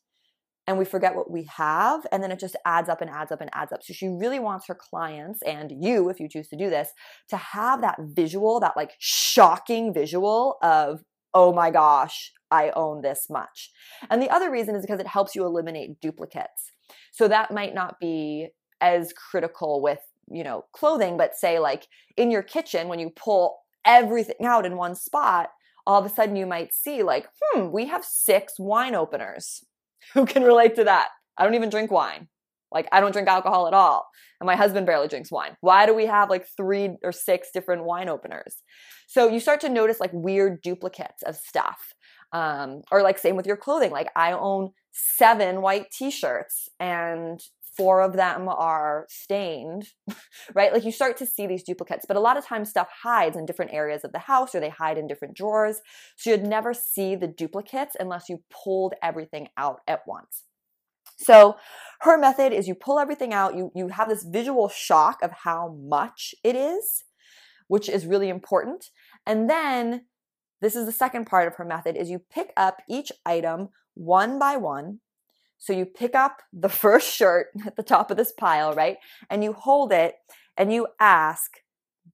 and 0.67 0.79
we 0.79 0.85
forget 0.85 1.15
what 1.15 1.31
we 1.31 1.49
have 1.56 2.06
and 2.12 2.23
then 2.23 2.31
it 2.31 2.38
just 2.38 2.56
adds 2.65 2.88
up 2.88 3.00
and 3.00 3.11
adds 3.11 3.33
up 3.33 3.41
and 3.41 3.50
adds 3.53 3.73
up 3.73 3.83
so 3.83 3.93
she 3.93 4.09
really 4.09 4.38
wants 4.38 4.67
her 4.67 4.75
clients 4.75 5.41
and 5.43 5.73
you 5.81 6.09
if 6.09 6.21
you 6.21 6.29
choose 6.29 6.49
to 6.49 6.56
do 6.56 6.71
this 6.71 6.91
to 7.29 7.37
have 7.37 7.81
that 7.81 7.99
visual 8.00 8.61
that 8.61 8.76
like 8.76 8.93
shocking 8.99 9.93
visual 9.93 10.59
of 10.62 11.03
oh 11.35 11.53
my 11.53 11.71
gosh 11.71 12.33
i 12.50 12.70
own 12.76 13.02
this 13.02 13.26
much 13.31 13.70
and 14.11 14.23
the 14.23 14.31
other 14.31 14.50
reason 14.50 14.75
is 14.75 14.82
because 14.82 15.00
it 15.00 15.06
helps 15.06 15.35
you 15.35 15.44
eliminate 15.44 16.00
duplicates 16.00 16.73
so 17.12 17.29
that 17.29 17.52
might 17.52 17.75
not 17.75 17.99
be 18.00 18.49
as 18.81 19.12
critical 19.12 19.81
with 19.82 20.00
you 20.31 20.44
know 20.44 20.64
clothing 20.73 21.17
but 21.17 21.35
say 21.35 21.58
like 21.58 21.87
in 22.17 22.31
your 22.31 22.43
kitchen 22.43 22.88
when 22.88 22.99
you 22.99 23.11
pull 23.11 23.58
everything 23.85 24.44
out 24.44 24.67
in 24.67 24.76
one 24.76 24.94
spot 24.94 25.50
all 25.87 25.99
of 25.99 26.06
a 26.06 26.14
sudden 26.14 26.37
you 26.37 26.47
might 26.47 26.73
see 26.73 27.02
like 27.02 27.26
hmm 27.43 27.70
we 27.70 27.87
have 27.87 28.05
six 28.05 28.55
wine 28.58 28.94
openers 28.94 29.64
Who 30.14 30.26
can 30.26 30.43
relate 30.43 30.75
to 30.76 30.85
that? 30.85 31.08
I 31.37 31.44
don't 31.44 31.55
even 31.55 31.70
drink 31.70 31.91
wine. 31.91 32.29
Like, 32.73 32.88
I 32.93 33.00
don't 33.00 33.12
drink 33.12 33.29
alcohol 33.29 33.67
at 33.67 33.75
all. 33.75 34.06
And 34.41 34.47
my 34.47 34.56
husband 34.56 34.87
barely 34.87 35.08
drinks 35.08 35.31
wine. 35.31 35.56
Why 35.61 35.87
do 35.87 35.94
we 35.94 36.06
have 36.06 36.31
like 36.31 36.47
three 36.56 36.97
or 37.02 37.12
six 37.12 37.49
different 37.52 37.85
wine 37.85 38.08
openers? 38.08 38.56
So 39.06 39.29
you 39.29 39.41
start 39.41 39.61
to 39.62 39.69
notice 39.69 40.00
like 40.00 40.12
weird 40.12 40.62
duplicates 40.62 41.23
of 41.23 41.37
stuff. 41.37 41.94
Um, 42.32 42.82
or 42.93 43.03
like, 43.03 43.19
same 43.19 43.37
with 43.37 43.47
your 43.47 43.56
clothing. 43.56 43.91
Like, 43.91 44.09
I 44.15 44.32
own 44.32 44.71
seven 44.93 45.62
white 45.62 45.91
t 45.91 46.11
shirts 46.11 46.69
and 46.79 47.41
four 47.77 48.03
of 48.03 48.15
them 48.15 48.49
are 48.49 49.06
stained, 49.09 49.88
right? 50.55 50.73
Like 50.73 50.85
you 50.85 50.93
start 50.93 51.17
to 51.19 51.27
see 51.27 51.47
these 51.47 51.62
duplicates, 51.62 52.05
but 52.06 52.17
a 52.17 52.21
lot 52.21 52.37
of 52.37 52.44
times 52.44 52.69
stuff 52.69 52.88
hides 53.03 53.37
in 53.37 53.47
different 53.47 53.73
areas 53.73 54.05
of 54.05 54.12
the 54.12 54.19
house 54.19 54.54
or 54.54 54.61
they 54.61 54.69
hide 54.69 54.99
in 54.99 55.07
different 55.07 55.37
drawers. 55.37 55.81
So 56.16 56.31
you'd 56.31 56.43
never 56.43 56.75
see 56.75 57.16
the 57.16 57.28
duplicates 57.28 57.97
unless 57.99 58.28
you 58.28 58.43
pulled 58.50 58.95
everything 59.02 59.49
out 59.57 59.81
at 59.87 60.00
once. 60.07 60.45
So 61.19 61.57
her 62.00 62.19
method 62.19 62.52
is 62.52 62.66
you 62.66 62.75
pull 62.75 62.99
everything 62.99 63.33
out, 63.33 63.57
you, 63.57 63.71
you 63.75 63.88
have 63.88 64.09
this 64.09 64.25
visual 64.25 64.69
shock 64.69 65.19
of 65.23 65.31
how 65.45 65.76
much 65.81 66.35
it 66.43 66.57
is, 66.57 67.04
which 67.69 67.88
is 67.88 68.07
really 68.07 68.28
important. 68.28 68.87
And 69.26 69.49
then 69.49 70.07
this 70.61 70.76
is 70.76 70.87
the 70.87 70.93
second 70.93 71.26
part 71.26 71.47
of 71.47 71.57
her 71.57 71.64
method 71.64 71.97
is 71.97 72.11
you 72.11 72.19
pick 72.19 72.52
up 72.57 72.83
each 72.88 73.11
item 73.25 73.71
one 73.95 74.38
by 74.38 74.57
one 74.57 75.00
so 75.61 75.75
you 75.75 75.85
pick 75.85 76.14
up 76.14 76.43
the 76.52 76.69
first 76.85 77.14
shirt 77.14 77.49
at 77.64 77.76
the 77.76 77.83
top 77.83 78.11
of 78.11 78.17
this 78.17 78.33
pile, 78.33 78.73
right? 78.75 78.97
And 79.29 79.45
you 79.45 79.52
hold 79.52 79.93
it 79.93 80.17
and 80.57 80.73
you 80.73 80.88
ask, 80.99 81.59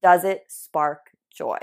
does 0.02 0.24
it 0.24 0.44
spark 0.48 1.12
joy? 1.34 1.58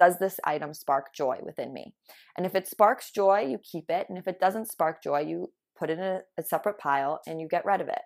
Does 0.00 0.18
this 0.18 0.40
item 0.44 0.74
spark 0.74 1.14
joy 1.14 1.38
within 1.42 1.74
me? 1.74 1.94
And 2.36 2.46
if 2.46 2.54
it 2.54 2.66
sparks 2.66 3.10
joy, 3.10 3.40
you 3.40 3.58
keep 3.58 3.90
it. 3.90 4.06
And 4.08 4.16
if 4.16 4.26
it 4.26 4.40
doesn't 4.40 4.70
spark 4.70 5.02
joy, 5.02 5.20
you 5.20 5.52
put 5.78 5.90
it 5.90 5.98
in 5.98 6.04
a, 6.04 6.20
a 6.38 6.42
separate 6.42 6.78
pile 6.78 7.20
and 7.26 7.40
you 7.40 7.48
get 7.48 7.64
rid 7.64 7.80
of 7.80 7.88
it. 7.88 8.02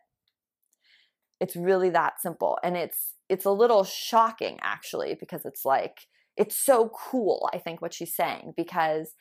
It's 1.41 1.57
really 1.57 1.91
that 1.91 2.21
simple. 2.21 2.59
And 2.63 2.77
it's 2.77 3.13
it's 3.29 3.45
a 3.45 3.51
little 3.51 3.85
shocking 3.85 4.59
actually 4.63 5.17
because 5.19 5.45
it's 5.45 5.65
like 5.65 6.07
it's 6.37 6.57
so 6.57 6.91
cool, 7.11 7.49
I 7.53 7.59
think 7.59 7.81
what 7.81 7.95
she's 7.95 8.15
saying 8.15 8.55
because 8.57 9.13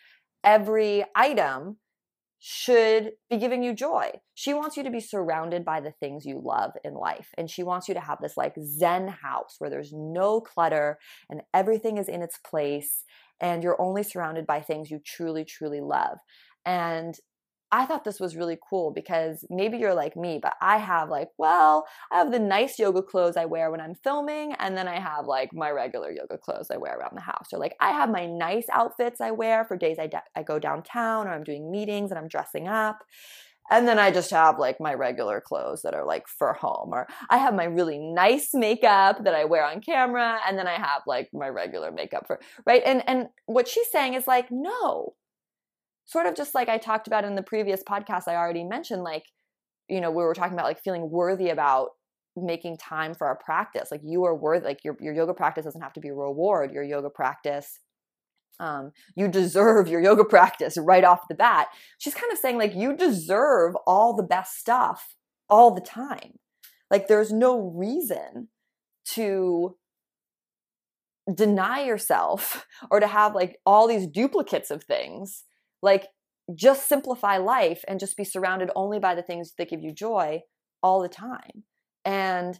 every 0.43 1.03
item 1.15 1.77
should 2.39 3.13
be 3.29 3.37
giving 3.37 3.63
you 3.63 3.73
joy. 3.73 4.11
She 4.35 4.53
wants 4.53 4.77
you 4.77 4.83
to 4.83 4.91
be 4.91 4.99
surrounded 4.99 5.65
by 5.65 5.79
the 5.79 5.93
things 5.99 6.25
you 6.25 6.39
love 6.43 6.73
in 6.83 6.93
life. 6.93 7.29
And 7.37 7.49
she 7.49 7.63
wants 7.63 7.87
you 7.87 7.95
to 7.95 7.99
have 7.99 8.19
this 8.21 8.37
like 8.37 8.53
Zen 8.61 9.07
house 9.07 9.55
where 9.57 9.69
there's 9.69 9.91
no 9.91 10.41
clutter 10.41 10.99
and 11.29 11.41
everything 11.53 11.97
is 11.97 12.07
in 12.07 12.21
its 12.21 12.37
place 12.37 13.03
and 13.41 13.63
you're 13.63 13.81
only 13.81 14.03
surrounded 14.03 14.45
by 14.45 14.61
things 14.61 14.91
you 14.91 14.99
truly, 15.03 15.43
truly 15.43 15.81
love. 15.81 16.17
And 16.65 17.15
I 17.79 17.85
thought 17.85 18.05
this 18.05 18.21
was 18.25 18.37
really 18.41 18.57
cool 18.69 18.87
because 18.99 19.45
maybe 19.49 19.77
you're 19.77 20.01
like 20.03 20.15
me, 20.25 20.33
but 20.45 20.53
I 20.61 20.77
have 20.77 21.09
like, 21.17 21.29
well, 21.37 21.73
I 22.11 22.15
have 22.19 22.31
the 22.31 22.39
nice 22.39 22.79
yoga 22.83 23.01
clothes 23.11 23.37
I 23.37 23.45
wear 23.53 23.69
when 23.71 23.81
I'm 23.85 23.95
filming, 24.07 24.53
and 24.63 24.71
then 24.77 24.87
I 24.95 24.99
have 25.09 25.25
like 25.37 25.49
my 25.53 25.69
regular 25.83 26.11
yoga 26.19 26.37
clothes 26.45 26.69
I 26.71 26.77
wear 26.77 26.97
around 26.97 27.15
the 27.15 27.21
house. 27.33 27.49
Or 27.53 27.59
like 27.59 27.75
I 27.79 27.91
have 27.99 28.09
my 28.09 28.25
nice 28.25 28.67
outfits 28.71 29.19
I 29.19 29.31
wear 29.31 29.65
for 29.65 29.75
days 29.77 29.97
I, 29.99 30.07
de- 30.07 30.31
I 30.39 30.43
go 30.43 30.57
downtown 30.59 31.27
or 31.27 31.31
I'm 31.33 31.43
doing 31.43 31.71
meetings 31.71 32.11
and 32.11 32.17
I'm 32.19 32.29
dressing 32.29 32.67
up. 32.67 32.97
and 33.71 33.87
then 33.87 33.97
I 33.97 34.11
just 34.11 34.31
have 34.31 34.59
like 34.59 34.79
my 34.79 34.93
regular 34.93 35.41
clothes 35.41 35.81
that 35.83 35.95
are 35.95 36.05
like 36.05 36.27
for 36.27 36.53
home, 36.53 36.89
or 36.93 37.07
I 37.29 37.37
have 37.37 37.53
my 37.55 37.63
really 37.65 37.97
nice 37.99 38.49
makeup 38.53 39.23
that 39.23 39.33
I 39.35 39.45
wear 39.45 39.65
on 39.65 39.81
camera, 39.81 40.39
and 40.47 40.57
then 40.57 40.67
I 40.67 40.75
have 40.75 41.01
like 41.07 41.29
my 41.33 41.49
regular 41.49 41.91
makeup 41.91 42.27
for 42.27 42.39
right. 42.65 42.83
And 42.85 43.03
and 43.07 43.27
what 43.47 43.67
she's 43.67 43.89
saying 43.91 44.13
is 44.13 44.27
like, 44.27 44.47
no, 44.51 45.15
sort 46.05 46.25
of 46.25 46.35
just 46.35 46.55
like 46.55 46.69
I 46.69 46.77
talked 46.77 47.07
about 47.07 47.25
in 47.25 47.35
the 47.35 47.43
previous 47.43 47.83
podcast, 47.83 48.27
I 48.27 48.35
already 48.35 48.63
mentioned, 48.63 49.03
like, 49.03 49.25
you 49.89 50.01
know, 50.01 50.09
we 50.09 50.23
were 50.23 50.33
talking 50.33 50.53
about 50.53 50.65
like 50.65 50.81
feeling 50.81 51.09
worthy 51.09 51.49
about 51.49 51.89
making 52.35 52.77
time 52.77 53.13
for 53.13 53.27
our 53.27 53.37
practice. 53.37 53.89
Like 53.91 54.01
you 54.03 54.25
are 54.25 54.35
worth 54.35 54.63
like 54.63 54.83
your 54.83 54.97
your 54.99 55.13
yoga 55.13 55.33
practice 55.33 55.65
doesn't 55.65 55.81
have 55.81 55.93
to 55.93 55.99
be 55.99 56.09
a 56.09 56.13
reward. 56.13 56.71
Your 56.71 56.83
yoga 56.83 57.09
practice 57.09 57.79
um, 58.59 58.91
you 59.15 59.27
deserve 59.27 59.87
your 59.87 60.01
yoga 60.01 60.23
practice 60.29 60.77
right 60.77 61.03
off 61.03 61.27
the 61.27 61.35
bat. 61.35 61.67
She's 61.97 62.15
kind 62.15 62.31
of 62.31 62.37
saying, 62.37 62.57
like, 62.57 62.75
you 62.75 62.95
deserve 62.95 63.75
all 63.85 64.15
the 64.15 64.23
best 64.23 64.57
stuff 64.57 65.15
all 65.49 65.73
the 65.73 65.81
time. 65.81 66.39
Like, 66.89 67.07
there's 67.07 67.31
no 67.31 67.59
reason 67.59 68.49
to 69.13 69.75
deny 71.33 71.83
yourself 71.83 72.67
or 72.91 72.99
to 72.99 73.07
have 73.07 73.33
like 73.33 73.57
all 73.65 73.87
these 73.87 74.07
duplicates 74.07 74.69
of 74.69 74.83
things. 74.83 75.43
Like, 75.85 76.07
just 76.53 76.87
simplify 76.87 77.37
life 77.37 77.83
and 77.87 77.99
just 77.99 78.17
be 78.17 78.23
surrounded 78.23 78.69
only 78.75 78.99
by 78.99 79.15
the 79.15 79.23
things 79.23 79.53
that 79.57 79.69
give 79.69 79.81
you 79.81 79.91
joy 79.91 80.41
all 80.83 81.01
the 81.01 81.09
time. 81.09 81.63
And 82.03 82.59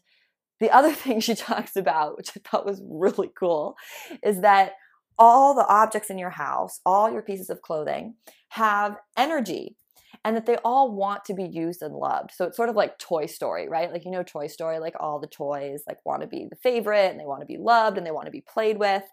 the 0.59 0.71
other 0.71 0.93
thing 1.03 1.19
she 1.19 1.35
talks 1.35 1.75
about, 1.75 2.17
which 2.17 2.31
I 2.37 2.41
thought 2.43 2.65
was 2.65 2.81
really 2.87 3.31
cool, 3.37 3.75
is 4.23 4.41
that 4.41 4.73
all 5.17 5.55
the 5.55 5.67
objects 5.67 6.09
in 6.09 6.17
your 6.17 6.31
house, 6.31 6.79
all 6.85 7.11
your 7.11 7.21
pieces 7.21 7.49
of 7.49 7.61
clothing 7.61 8.15
have 8.49 8.97
energy 9.17 9.77
and 10.23 10.35
that 10.35 10.45
they 10.45 10.57
all 10.65 10.93
want 10.93 11.23
to 11.25 11.33
be 11.33 11.43
used 11.43 11.81
and 11.81 11.93
loved. 11.93 12.31
So 12.33 12.45
it's 12.45 12.57
sort 12.57 12.69
of 12.69 12.75
like 12.75 12.97
Toy 12.97 13.25
Story, 13.25 13.69
right? 13.69 13.91
Like, 13.91 14.05
you 14.05 14.11
know, 14.11 14.23
Toy 14.23 14.47
Story, 14.47 14.79
like 14.79 14.95
all 14.99 15.19
the 15.19 15.27
toys 15.27 15.83
like 15.87 15.97
want 16.05 16.21
to 16.21 16.27
be 16.27 16.47
the 16.49 16.55
favorite 16.57 17.11
and 17.11 17.19
they 17.19 17.25
want 17.25 17.41
to 17.41 17.45
be 17.45 17.57
loved 17.57 17.97
and 17.97 18.05
they 18.05 18.11
want 18.11 18.25
to 18.25 18.31
be 18.31 18.41
played 18.41 18.77
with. 18.77 19.03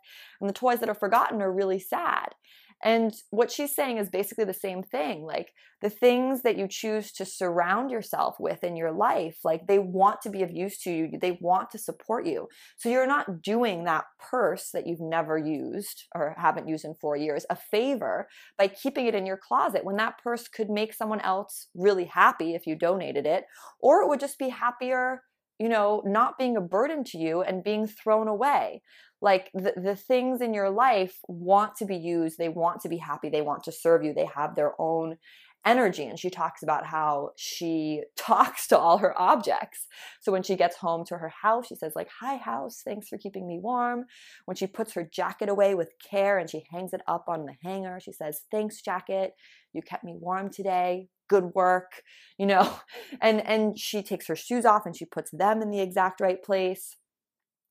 And 0.41 0.49
the 0.49 0.55
toys 0.55 0.81
that 0.81 0.89
are 0.89 0.95
forgotten 0.95 1.43
are 1.43 1.53
really 1.53 1.79
sad. 1.79 2.35
And 2.83 3.15
what 3.31 3.51
she's 3.51 3.75
saying 3.75 3.99
is 3.99 4.11
basically 4.11 4.45
the 4.45 4.53
same 4.53 4.83
thing. 4.83 5.25
Like 5.25 5.53
the 5.81 5.91
things 5.91 6.43
that 6.43 6.59
you 6.59 6.67
choose 6.69 7.13
to 7.13 7.25
surround 7.25 7.91
yourself 7.91 8.37
with 8.41 8.65
in 8.65 8.77
your 8.77 8.91
life, 8.93 9.39
like 9.45 9.67
they 9.67 9.79
want 9.79 10.21
to 10.23 10.31
be 10.31 10.43
of 10.43 10.51
use 10.51 10.79
to 10.83 10.91
you, 10.91 11.11
they 11.21 11.39
want 11.41 11.71
to 11.71 11.79
support 11.79 12.27
you. 12.27 12.49
So 12.77 12.89
you're 12.89 13.07
not 13.07 13.43
doing 13.43 13.85
that 13.85 14.05
purse 14.19 14.71
that 14.73 14.87
you've 14.87 15.01
never 15.01 15.39
used 15.39 16.05
or 16.15 16.35
haven't 16.39 16.69
used 16.69 16.85
in 16.85 16.95
four 16.95 17.17
years 17.17 17.47
a 17.51 17.57
favor 17.57 18.29
by 18.59 18.69
keeping 18.69 19.07
it 19.07 19.15
in 19.15 19.27
your 19.27 19.37
closet 19.39 19.85
when 19.85 19.97
that 19.97 20.19
purse 20.23 20.49
could 20.49 20.71
make 20.71 20.93
someone 20.93 21.21
else 21.21 21.69
really 21.75 22.07
happy 22.07 22.55
if 22.55 22.67
you 22.67 22.75
donated 22.75 23.27
it, 23.27 23.45
or 23.81 24.03
it 24.03 24.09
would 24.09 24.21
just 24.21 24.39
be 24.39 24.49
happier 24.49 25.23
you 25.63 25.69
know, 25.69 26.03
not 26.05 26.39
being 26.39 26.57
a 26.57 26.61
burden 26.61 27.05
to 27.05 27.19
you 27.19 27.41
and 27.41 27.63
being 27.63 27.87
thrown 27.87 28.27
away. 28.27 28.83
Like 29.21 29.49
the, 29.55 29.73
the 29.77 29.95
things 29.95 30.41
in 30.41 30.53
your 30.53 30.71
life 30.71 31.19
want 31.29 31.77
to 31.77 31.85
be 31.85 31.97
used 31.97 32.37
they 32.37 32.49
want 32.49 32.81
to 32.81 32.89
be 32.89 32.97
happy 32.97 33.29
they 33.29 33.43
want 33.43 33.63
to 33.65 33.73
serve 33.73 34.03
you 34.03 34.13
they 34.13 34.29
have 34.35 34.57
their 34.57 34.73
own 34.81 35.19
energy. 35.65 36.05
And 36.05 36.19
she 36.19 36.31
talks 36.31 36.65
about 36.65 36.85
how 36.85 37.31
she 37.37 38.03
talks 38.17 38.67
to 38.67 38.77
all 38.77 38.99
her 38.99 39.17
objects. 39.17 39.87
So 40.21 40.33
when 40.33 40.43
she 40.43 40.57
gets 40.57 40.79
home 40.79 41.05
to 41.07 41.19
her 41.19 41.33
house 41.43 41.69
she 41.69 41.77
says 41.77 41.93
like 41.95 42.09
hi 42.21 42.39
house 42.39 42.83
thanks 42.85 43.07
for 43.09 43.17
keeping 43.17 43.47
me 43.47 43.61
warm. 43.63 44.07
When 44.47 44.57
she 44.57 44.67
puts 44.67 44.95
her 44.95 45.09
jacket 45.15 45.49
away 45.49 45.77
with 45.77 45.93
care 46.11 46.39
and 46.39 46.51
she 46.51 46.65
hangs 46.73 46.93
it 46.93 47.03
up 47.07 47.27
on 47.29 47.47
the 47.47 47.55
hanger 47.63 48.01
she 48.01 48.11
says 48.11 48.41
thanks 48.51 48.83
jacket 48.83 49.35
you 49.73 49.81
kept 49.83 50.03
me 50.03 50.17
warm 50.19 50.51
today 50.51 51.07
good 51.33 51.55
work 51.55 52.03
you 52.39 52.47
know 52.47 52.81
and 53.21 53.47
and 53.47 53.79
she 53.79 54.03
takes 54.03 54.27
her 54.27 54.37
shoes 54.37 54.65
off 54.65 54.87
and 54.87 54.97
she 54.97 55.05
puts 55.05 55.31
them 55.33 55.63
in 55.63 55.71
the 55.71 55.81
exact 55.81 56.21
right 56.21 56.43
place 56.43 56.97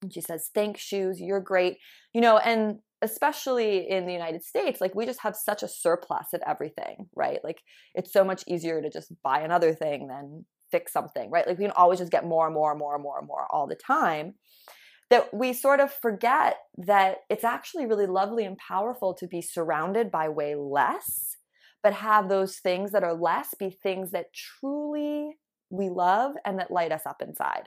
and 0.02 0.14
she 0.14 0.22
says, 0.22 0.50
Thanks, 0.54 0.82
shoes, 0.82 1.20
you're 1.20 1.40
great. 1.40 1.78
You 2.14 2.22
know, 2.22 2.38
and 2.38 2.80
especially 3.02 3.90
in 3.90 4.06
the 4.06 4.14
United 4.14 4.44
States, 4.44 4.82
like 4.82 4.96
we 4.96 5.06
just 5.06 5.22
have 5.22 5.36
such 5.36 5.64
a 5.64 5.68
surplus 5.68 6.34
of 6.34 6.42
everything, 6.46 7.08
right? 7.16 7.40
Like 7.44 7.62
it's 7.96 8.14
so 8.14 8.24
much 8.24 8.44
easier 8.48 8.82
to 8.82 8.90
just 8.90 9.14
buy 9.24 9.42
another 9.42 9.74
thing 9.74 10.08
than 10.08 10.46
fix 10.72 10.94
something, 10.94 11.30
right? 11.30 11.48
Like 11.48 11.58
we 11.58 11.66
can 11.66 11.74
always 11.74 12.00
just 12.00 12.12
get 12.12 12.26
more 12.26 12.46
and 12.46 12.54
more 12.54 12.72
and 12.72 12.80
more 12.80 12.96
and 12.96 13.04
more 13.04 13.18
and 13.18 13.28
more 13.28 13.48
all 13.52 13.68
the 13.68 13.76
time. 13.76 14.36
That 15.10 15.34
we 15.34 15.52
sort 15.52 15.82
of 15.82 15.92
forget 15.92 16.56
that 16.78 17.18
it's 17.30 17.44
actually 17.44 17.86
really 17.86 18.06
lovely 18.06 18.46
and 18.46 18.58
powerful 18.58 19.14
to 19.16 19.28
be 19.28 19.42
surrounded 19.42 20.10
by 20.10 20.30
way 20.30 20.56
less, 20.56 21.36
but 21.84 21.94
have 21.94 22.30
those 22.30 22.58
things 22.58 22.92
that 22.92 23.04
are 23.04 23.14
less 23.14 23.54
be 23.58 23.70
things 23.70 24.12
that 24.12 24.34
truly 24.34 25.38
we 25.70 25.90
love 25.90 26.34
and 26.46 26.60
that 26.60 26.72
light 26.72 26.92
us 26.92 27.06
up 27.06 27.22
inside. 27.22 27.64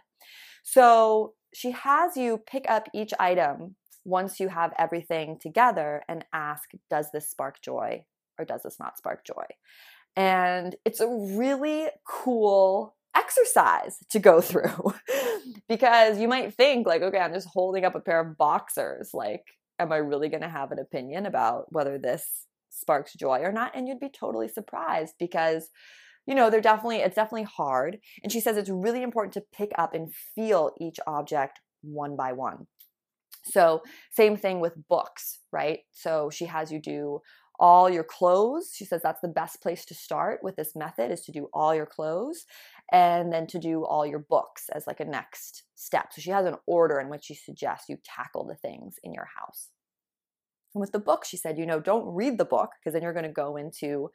So 0.63 1.35
she 1.53 1.73
has 1.73 2.17
you 2.17 2.39
pick 2.39 2.69
up 2.69 2.89
each 2.95 3.13
item 3.19 3.77
once 4.05 4.39
you 4.39 4.49
have 4.49 4.73
everything 4.79 5.39
together 5.41 6.03
and 6.09 6.25
ask, 6.33 6.71
does 6.91 7.11
this 7.13 7.31
spark 7.31 7.61
joy 7.63 8.05
or 8.39 8.45
does 8.45 8.63
this 8.63 8.77
not 8.79 8.99
spark 8.99 9.25
joy? 9.25 9.45
And 10.17 10.77
it's 10.85 11.01
a 11.01 11.09
really 11.09 11.89
cool 12.07 12.95
exercise 13.17 13.99
to 14.11 14.19
go 14.19 14.41
through 14.43 14.95
because 15.69 16.19
you 16.19 16.29
might 16.29 16.55
think, 16.55 16.87
like, 16.87 17.03
okay, 17.03 17.19
I'm 17.19 17.33
just 17.33 17.49
holding 17.49 17.85
up 17.85 17.95
a 17.95 18.01
pair 18.01 18.21
of 18.21 18.37
boxers. 18.37 19.11
Like, 19.13 19.45
am 19.79 19.93
I 19.93 19.97
really 19.97 20.29
going 20.29 20.43
to 20.43 20.49
have 20.49 20.73
an 20.73 20.79
opinion 20.79 21.27
about 21.27 21.73
whether 21.73 21.99
this 21.99 22.47
sparks 22.75 23.15
joy 23.15 23.41
or 23.41 23.53
not? 23.53 23.73
And 23.75 23.89
you'd 23.89 24.01
be 24.01 24.11
totally 24.11 24.49
surprised 24.49 25.15
because 25.19 25.71
you 26.27 26.35
know, 26.35 26.51
they're 26.51 26.61
definitely, 26.61 26.99
it's 26.99 27.17
definitely 27.17 27.45
hard. 27.45 27.99
And 28.23 28.33
she 28.33 28.41
says 28.41 28.57
it's 28.57 28.71
really 28.71 29.03
important 29.03 29.35
to 29.35 29.43
pick 29.53 29.73
up 29.77 29.95
and 29.95 30.13
feel 30.35 30.73
each 30.81 30.99
object 31.07 31.61
one 31.83 32.17
by 32.17 32.33
one. 32.33 32.67
So, 33.47 33.83
same 34.11 34.37
thing 34.37 34.61
with 34.61 34.89
books, 34.89 35.41
right? 35.53 35.81
So, 35.93 36.31
she 36.31 36.47
has 36.47 36.73
you 36.73 36.81
do 36.81 37.21
all 37.61 37.91
your 37.91 38.05
clothes. 38.05 38.73
She 38.75 38.87
says 38.87 39.03
that's 39.03 39.21
the 39.21 39.29
best 39.29 39.61
place 39.63 39.85
to 39.87 39.95
start 39.95 40.41
with 40.43 40.57
this 40.57 40.75
method 40.75 41.13
is 41.13 41.21
to 41.23 41.33
do 41.33 41.49
all 41.53 41.75
your 41.75 41.87
clothes 41.87 42.47
and 42.91 43.33
then 43.33 43.47
to 43.49 43.59
do 43.59 43.85
all 43.85 44.07
your 44.07 44.19
books 44.19 44.71
as 44.75 44.87
like 44.87 45.01
a 45.01 45.05
next 45.05 45.65
step. 45.75 46.13
So, 46.13 46.23
she 46.23 46.31
has 46.31 46.47
an 46.47 46.57
order 46.67 46.99
in 47.01 47.11
which 47.11 47.25
she 47.25 47.35
suggests 47.35 47.91
you 47.91 47.99
tackle 48.03 48.47
the 48.47 48.57
things 48.57 48.97
in 49.05 49.13
your 49.13 49.29
house. 49.39 49.69
And 50.75 50.81
with 50.81 50.93
the 50.93 50.99
book, 50.99 51.25
she 51.25 51.37
said, 51.37 51.59
you 51.59 51.67
know, 51.67 51.81
don't 51.81 52.15
read 52.15 52.39
the 52.39 52.45
book 52.45 52.71
because 52.79 52.95
then 52.95 53.03
you're 53.03 53.13
going 53.13 53.25
to 53.25 53.33
go 53.33 53.57
into 53.57 54.11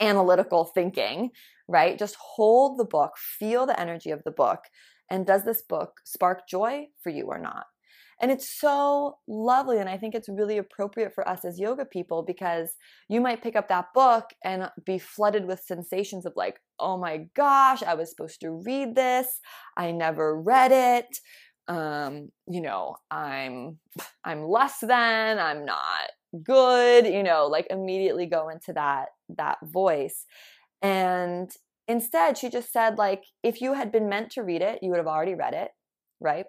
analytical 0.00 0.64
thinking, 0.64 1.30
right? 1.68 1.98
Just 1.98 2.16
hold 2.18 2.78
the 2.78 2.84
book, 2.84 3.12
feel 3.16 3.66
the 3.66 3.78
energy 3.78 4.10
of 4.10 4.22
the 4.24 4.30
book. 4.30 4.60
And 5.10 5.26
does 5.26 5.44
this 5.44 5.62
book 5.62 6.00
spark 6.04 6.48
joy 6.48 6.86
for 7.02 7.10
you 7.10 7.26
or 7.26 7.38
not? 7.38 7.66
And 8.20 8.30
it's 8.30 8.48
so 8.48 9.18
lovely. 9.26 9.78
And 9.78 9.88
I 9.88 9.98
think 9.98 10.14
it's 10.14 10.28
really 10.28 10.56
appropriate 10.58 11.12
for 11.14 11.28
us 11.28 11.44
as 11.44 11.58
yoga 11.58 11.84
people 11.84 12.22
because 12.22 12.70
you 13.08 13.20
might 13.20 13.42
pick 13.42 13.56
up 13.56 13.68
that 13.68 13.86
book 13.92 14.26
and 14.44 14.70
be 14.86 14.98
flooded 14.98 15.46
with 15.46 15.60
sensations 15.60 16.24
of 16.24 16.32
like, 16.36 16.60
oh 16.78 16.96
my 16.96 17.26
gosh, 17.34 17.82
I 17.82 17.94
was 17.94 18.10
supposed 18.10 18.40
to 18.42 18.62
read 18.64 18.94
this. 18.94 19.40
I 19.76 19.90
never 19.90 20.40
read 20.40 20.70
it 20.70 21.18
um 21.68 22.28
you 22.46 22.60
know 22.60 22.94
i'm 23.10 23.78
i'm 24.24 24.44
less 24.44 24.80
than 24.80 25.38
i'm 25.38 25.64
not 25.64 26.10
good 26.42 27.06
you 27.06 27.22
know 27.22 27.46
like 27.46 27.66
immediately 27.70 28.26
go 28.26 28.48
into 28.48 28.72
that 28.72 29.06
that 29.28 29.58
voice. 29.62 30.26
And 30.82 31.50
instead 31.86 32.38
she 32.38 32.50
just 32.50 32.72
said 32.72 32.98
like 32.98 33.24
if 33.42 33.60
you 33.60 33.74
had 33.74 33.92
been 33.92 34.08
meant 34.08 34.30
to 34.32 34.42
read 34.42 34.62
it 34.62 34.78
you 34.82 34.90
would 34.90 34.98
have 34.98 35.06
already 35.06 35.34
read 35.34 35.54
it 35.54 35.70
right? 36.20 36.46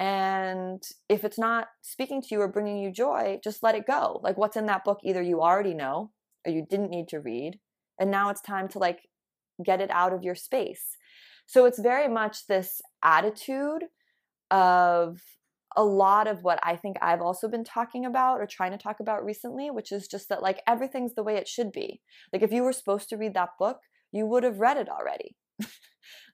And 0.00 0.80
if 1.08 1.24
it's 1.24 1.38
not 1.38 1.66
speaking 1.82 2.22
to 2.22 2.28
you 2.30 2.40
or 2.40 2.48
bringing 2.48 2.78
you 2.78 2.92
joy 2.92 3.40
just 3.42 3.62
let 3.62 3.74
it 3.74 3.86
go. 3.86 4.20
Like 4.22 4.36
what's 4.36 4.56
in 4.56 4.66
that 4.66 4.84
book 4.84 5.00
either 5.04 5.22
you 5.22 5.42
already 5.42 5.74
know 5.74 6.10
or 6.46 6.52
you 6.52 6.64
didn't 6.68 6.90
need 6.90 7.08
to 7.08 7.20
read 7.20 7.58
and 8.00 8.10
now 8.10 8.30
it's 8.30 8.40
time 8.40 8.68
to 8.68 8.78
like 8.78 9.00
get 9.64 9.80
it 9.80 9.90
out 9.90 10.12
of 10.12 10.22
your 10.22 10.36
space. 10.36 10.96
So 11.46 11.64
it's 11.64 11.80
very 11.80 12.08
much 12.08 12.46
this 12.46 12.80
attitude 13.02 13.84
of 14.50 15.20
a 15.76 15.84
lot 15.84 16.26
of 16.26 16.42
what 16.42 16.58
I 16.62 16.76
think 16.76 16.96
I've 17.00 17.20
also 17.20 17.48
been 17.48 17.64
talking 17.64 18.04
about 18.04 18.40
or 18.40 18.46
trying 18.46 18.72
to 18.72 18.78
talk 18.78 19.00
about 19.00 19.24
recently, 19.24 19.70
which 19.70 19.92
is 19.92 20.08
just 20.08 20.28
that 20.28 20.42
like 20.42 20.62
everything's 20.66 21.14
the 21.14 21.22
way 21.22 21.36
it 21.36 21.46
should 21.46 21.72
be. 21.72 22.00
Like 22.32 22.42
if 22.42 22.52
you 22.52 22.62
were 22.62 22.72
supposed 22.72 23.08
to 23.10 23.16
read 23.16 23.34
that 23.34 23.50
book, 23.58 23.78
you 24.10 24.26
would 24.26 24.42
have 24.42 24.58
read 24.58 24.76
it 24.76 24.88
already. 24.88 25.36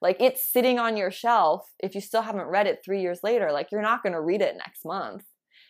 like 0.00 0.16
it's 0.20 0.50
sitting 0.50 0.78
on 0.78 0.96
your 0.96 1.10
shelf. 1.10 1.68
If 1.80 1.94
you 1.94 2.00
still 2.00 2.22
haven't 2.22 2.46
read 2.46 2.66
it 2.66 2.80
three 2.84 3.02
years 3.02 3.20
later, 3.22 3.52
like 3.52 3.68
you're 3.70 3.82
not 3.82 4.02
going 4.02 4.12
to 4.12 4.20
read 4.20 4.40
it 4.40 4.56
next 4.56 4.84
month. 4.84 5.24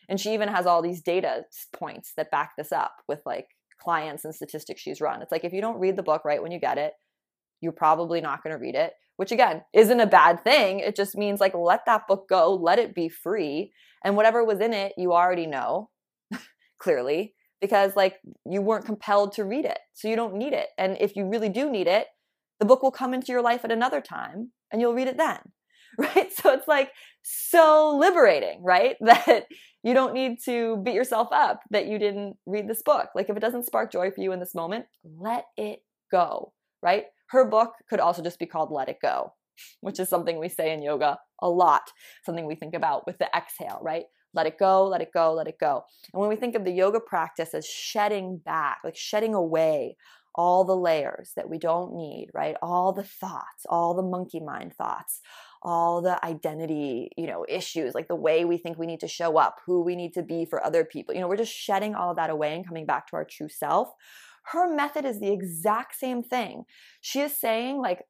And 0.09 0.21
she 0.21 0.35
even 0.35 0.49
has 0.49 0.67
all 0.67 0.83
these 0.83 1.03
data 1.03 1.45
points 1.73 2.13
that 2.17 2.31
back 2.31 2.53
this 2.57 2.73
up 2.73 2.95
with 3.09 3.21
like 3.25 3.47
clients 3.81 4.25
and 4.25 4.35
statistics 4.35 4.83
she's 4.83 5.01
run. 5.01 5.23
It's 5.23 5.33
like 5.33 5.45
if 5.45 5.53
you 5.53 5.61
don't 5.61 5.81
read 5.81 5.97
the 5.97 6.03
book 6.03 6.25
right 6.25 6.43
when 6.43 6.53
you 6.53 6.61
get 6.61 6.79
it, 6.79 6.93
you're 7.61 7.73
probably 7.73 8.21
not 8.21 8.43
going 8.43 8.55
to 8.55 8.61
read 8.61 8.75
it 8.75 8.93
which 9.17 9.33
again 9.33 9.63
isn't 9.73 10.01
a 10.01 10.07
bad 10.07 10.43
thing. 10.45 10.81
It 10.81 10.97
just 10.97 11.17
means 11.17 11.41
like 11.41 11.55
let 11.55 11.87
that 11.87 12.07
book 12.09 12.29
go, 12.29 12.55
let 12.55 12.79
it 12.79 12.95
be 12.95 13.09
free. 13.09 13.73
And 14.05 14.17
whatever 14.17 14.45
was 14.45 14.61
in 14.61 14.73
it, 14.73 14.93
you 14.97 15.13
already 15.13 15.47
know 15.47 15.91
clearly 16.79 17.35
because 17.61 17.97
like 17.97 18.17
you 18.45 18.61
weren't 18.63 18.87
compelled 18.87 19.33
to 19.35 19.45
read 19.45 19.65
it. 19.65 19.79
So 19.95 20.09
you 20.09 20.17
don't 20.17 20.35
need 20.35 20.53
it. 20.53 20.69
And 20.79 20.97
if 21.01 21.17
you 21.17 21.27
really 21.29 21.49
do 21.49 21.71
need 21.71 21.87
it, 21.87 22.09
The 22.61 22.67
book 22.67 22.83
will 22.83 22.93
come 22.93 23.15
into 23.15 23.33
your 23.33 23.43
life 23.43 23.65
at 23.65 23.73
another 23.73 24.01
time 24.01 24.53
and 24.71 24.81
you'll 24.81 24.95
read 24.95 25.09
it 25.09 25.17
then. 25.17 25.39
Right? 25.99 26.33
So 26.33 26.53
it's 26.53 26.67
like 26.67 26.91
so 27.23 27.97
liberating, 27.97 28.65
right? 28.65 28.97
That 29.01 29.45
you 29.85 29.95
don't 29.95 30.13
need 30.15 30.39
to 30.47 30.79
beat 30.79 30.95
yourself 30.95 31.29
up 31.31 31.61
that 31.71 31.87
you 31.87 31.99
didn't 31.99 32.37
read 32.47 32.67
this 32.69 32.83
book. 32.83 33.11
Like 33.15 33.29
if 33.31 33.37
it 33.37 33.41
doesn't 33.41 33.67
spark 33.67 33.93
joy 33.93 34.11
for 34.11 34.21
you 34.21 34.33
in 34.33 34.41
this 34.41 34.55
moment, 34.55 34.87
let 35.05 35.45
it 35.57 35.81
go, 36.11 36.53
right? 36.83 37.05
Her 37.35 37.45
book 37.45 37.75
could 37.91 37.99
also 37.99 38.23
just 38.23 38.39
be 38.39 38.47
called 38.47 38.71
Let 38.71 38.89
It 38.89 38.99
Go, 39.03 39.33
which 39.81 39.99
is 39.99 40.09
something 40.09 40.39
we 40.39 40.49
say 40.49 40.73
in 40.73 40.83
yoga 40.83 41.19
a 41.43 41.49
lot, 41.49 41.91
something 42.25 42.47
we 42.47 42.55
think 42.55 42.75
about 42.75 43.09
with 43.09 43.19
the 43.19 43.29
exhale, 43.37 43.81
right? 43.83 44.05
Let 44.35 44.47
it 44.47 44.57
go, 44.57 44.87
let 44.87 45.01
it 45.01 45.11
go, 45.13 45.33
let 45.33 45.49
it 45.49 45.59
go. 45.59 45.83
And 46.13 46.21
when 46.21 46.29
we 46.29 46.37
think 46.37 46.55
of 46.55 46.65
the 46.65 46.71
yoga 46.71 47.01
practice 47.01 47.53
as 47.53 47.67
shedding 47.67 48.39
back, 48.39 48.79
like 48.85 48.95
shedding 48.95 49.35
away 49.35 49.97
all 50.37 50.65
the 50.65 50.77
layers 50.77 51.33
that 51.35 51.51
we 51.51 51.59
don't 51.59 51.95
need, 51.95 52.29
right? 52.33 52.57
All 52.63 52.93
the 52.93 53.03
thoughts, 53.03 53.67
all 53.69 53.95
the 53.95 54.03
monkey 54.03 54.39
mind 54.39 54.75
thoughts, 54.75 55.21
all 55.63 56.03
the 56.03 56.25
identity, 56.25 57.11
you 57.17 57.27
know, 57.27 57.45
issues, 57.49 57.97
like 57.97 58.07
the 58.07 58.15
way 58.15 58.45
we 58.45 58.59
think 58.59 58.79
we 58.79 58.87
need 58.87 59.01
to 59.01 59.09
show 59.09 59.39
up, 59.39 59.57
who 59.67 59.83
we 59.83 59.97
need 59.97 60.15
to 60.15 60.23
be 60.23 60.45
for 60.45 60.65
other 60.65 60.85
people. 60.85 61.15
You 61.15 61.21
know, 61.21 61.29
we're 61.29 61.37
just 61.37 61.53
shedding 61.53 61.97
all 61.97 62.11
of 62.11 62.17
that 62.17 62.31
away 62.31 62.55
and 62.55 62.67
coming 62.67 62.87
back 62.87 63.09
to 63.09 63.17
our 63.17 63.25
true 63.25 63.49
self. 63.49 63.89
Her 64.53 64.73
method 64.75 65.05
is 65.05 65.21
the 65.21 65.33
exact 65.33 65.97
same 65.97 66.23
thing. 66.23 66.65
She 67.01 67.21
is 67.21 67.39
saying, 67.39 67.81
like, 67.81 68.03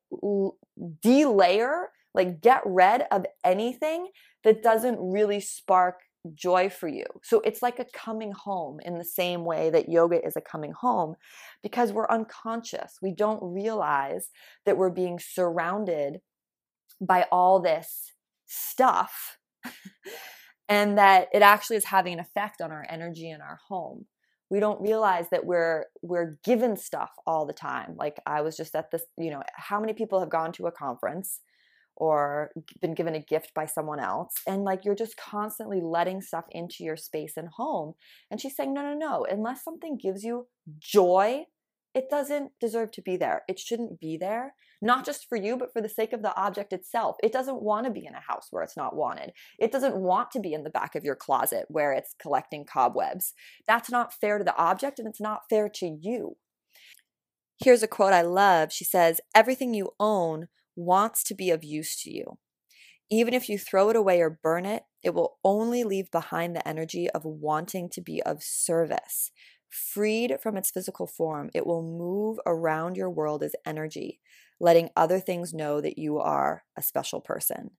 delayer, 1.05 1.87
like, 2.15 2.41
get 2.41 2.63
rid 2.65 3.03
of 3.11 3.27
anything 3.45 4.09
that 4.43 4.63
doesn't 4.63 4.99
really 5.01 5.41
spark 5.41 6.01
joy 6.33 6.71
for 6.71 6.89
you. 6.89 7.05
So 7.23 7.41
it's 7.41 7.63
like 7.63 7.79
a 7.79 7.87
coming 7.93 8.33
home 8.33 8.79
in 8.85 8.99
the 8.99 9.05
same 9.05 9.45
way 9.45 9.71
that 9.71 9.89
yoga 9.89 10.25
is 10.25 10.37
a 10.37 10.41
coming 10.41 10.73
home 10.73 11.17
because 11.63 11.93
we're 11.93 12.09
unconscious. 12.09 12.99
We 13.03 13.15
don't 13.15 13.43
realize 13.43 14.31
that 14.65 14.77
we're 14.77 14.91
being 14.91 15.19
surrounded 15.19 16.21
by 17.01 17.27
all 17.31 17.61
this 17.61 18.13
stuff 18.47 19.39
and 20.69 20.97
that 20.97 21.29
it 21.33 21.43
actually 21.43 21.77
is 21.77 21.85
having 21.85 22.15
an 22.15 22.21
effect 22.21 22.61
on 22.63 22.73
our 22.73 22.87
energy 22.89 23.31
in 23.31 23.41
our 23.41 23.59
home 23.69 24.07
we 24.55 24.61
don't 24.61 24.81
realize 24.81 25.27
that 25.33 25.45
we're 25.45 25.87
we're 26.01 26.39
given 26.45 26.77
stuff 26.77 27.11
all 27.27 27.45
the 27.45 27.53
time. 27.53 27.97
Like 27.99 28.21
i 28.25 28.41
was 28.41 28.57
just 28.57 28.77
at 28.77 28.93
this 28.93 29.03
you 29.19 29.31
know 29.33 29.43
how 29.57 29.81
many 29.81 29.95
people 29.95 30.21
have 30.21 30.31
gone 30.31 30.53
to 30.53 30.69
a 30.69 30.71
conference 30.71 31.41
or 31.97 32.53
been 32.81 32.95
given 32.95 33.17
a 33.17 33.21
gift 33.21 33.53
by 33.53 33.67
someone 33.67 33.99
else? 33.99 34.35
And 34.47 34.63
like 34.63 34.85
you're 34.85 34.95
just 34.95 35.17
constantly 35.17 35.81
letting 35.83 36.21
stuff 36.23 36.45
into 36.53 36.85
your 36.85 36.97
space 36.97 37.33
and 37.37 37.49
home. 37.49 37.95
And 38.31 38.41
she's 38.41 38.55
saying 38.55 38.73
no 38.73 38.83
no 38.83 38.95
no. 38.95 39.27
Unless 39.29 39.65
something 39.65 39.99
gives 40.01 40.23
you 40.23 40.47
joy 40.79 41.47
it 41.95 42.11
doesn't 42.11 42.51
deserve 42.61 42.91
to 42.91 43.03
be 43.03 43.17
there 43.17 43.43
it 43.49 43.59
shouldn't 43.59 44.01
be 44.01 44.17
there 44.17 44.55
not 44.83 45.05
just 45.05 45.29
for 45.29 45.37
you 45.37 45.57
but 45.57 45.73
for 45.73 45.81
the 45.81 45.89
sake 45.89 46.13
of 46.13 46.23
the 46.23 46.37
object 46.37 46.73
itself 46.73 47.17
it 47.23 47.33
doesn't 47.33 47.63
want 47.63 47.87
to 47.87 47.93
be 47.93 48.07
in 48.07 48.15
a 48.15 48.21
house 48.21 48.49
where 48.51 48.63
it's 48.63 48.77
not 48.77 48.97
wanted 48.97 49.33
it 49.59 49.73
doesn't 49.73 49.97
want 49.97 50.31
to 50.31 50.41
be 50.41 50.53
in 50.53 50.65
the 50.65 50.71
back 50.71 50.95
of 50.95 51.05
your 51.05 51.17
closet 51.17 51.65
where 51.69 51.93
it's 51.93 52.15
collecting 52.21 52.65
cobwebs 52.65 53.33
that's 53.67 53.91
not 53.91 54.13
fair 54.13 54.39
to 54.39 54.45
the 54.45 54.57
object 54.57 54.99
and 54.99 55.09
it's 55.09 55.21
not 55.21 55.43
fair 55.49 55.69
to 55.69 55.99
you 56.01 56.37
Here's 57.59 57.83
a 57.83 57.89
quote 57.89 58.13
I 58.13 58.23
love. 58.23 58.73
She 58.73 58.85
says, 58.85 59.21
Everything 59.35 59.75
you 59.75 59.93
own 60.01 60.49
wants 60.77 61.23
to 61.25 61.35
be 61.35 61.51
of 61.51 61.63
use 61.63 62.01
to 62.03 62.11
you. 62.11 62.39
Even 63.11 63.33
if 63.33 63.49
you 63.49 63.59
throw 63.59 63.91
it 63.91 63.97
away 63.97 64.21
or 64.21 64.39
burn 64.43 64.67
it, 64.67 64.85
it 65.03 65.15
will 65.15 65.39
only 65.45 65.85
leave 65.85 66.11
behind 66.11 66.57
the 66.57 66.67
energy 66.67 67.09
of 67.11 67.25
wanting 67.25 67.89
to 67.91 68.01
be 68.01 68.23
of 68.23 68.43
service. 68.43 69.31
Freed 69.75 70.37
from 70.43 70.57
its 70.57 70.71
physical 70.71 71.07
form, 71.07 71.51
it 71.55 71.67
will 71.67 71.83
move 71.83 72.39
around 72.47 72.97
your 72.97 73.11
world 73.11 73.43
as 73.43 73.57
energy, 73.67 74.21
letting 74.61 74.91
other 74.97 75.19
things 75.19 75.53
know 75.53 75.81
that 75.81 75.99
you 75.99 76.19
are 76.19 76.65
a 76.77 76.83
special 76.83 77.21
person. 77.21 77.71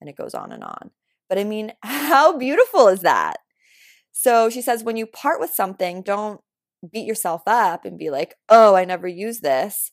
And 0.00 0.08
it 0.08 0.16
goes 0.16 0.34
on 0.34 0.52
and 0.52 0.62
on. 0.62 0.90
But 1.28 1.38
I 1.38 1.44
mean, 1.44 1.72
how 1.82 2.36
beautiful 2.38 2.88
is 2.88 3.00
that? 3.00 3.38
So 4.12 4.48
she 4.48 4.62
says, 4.62 4.84
when 4.84 4.96
you 4.96 5.06
part 5.06 5.40
with 5.40 5.50
something, 5.50 6.02
don't 6.02 6.40
beat 6.92 7.06
yourself 7.06 7.42
up 7.46 7.84
and 7.84 7.98
be 7.98 8.10
like, 8.10 8.34
oh, 8.48 8.74
I 8.74 8.84
never 8.84 9.08
use 9.08 9.40
this 9.40 9.90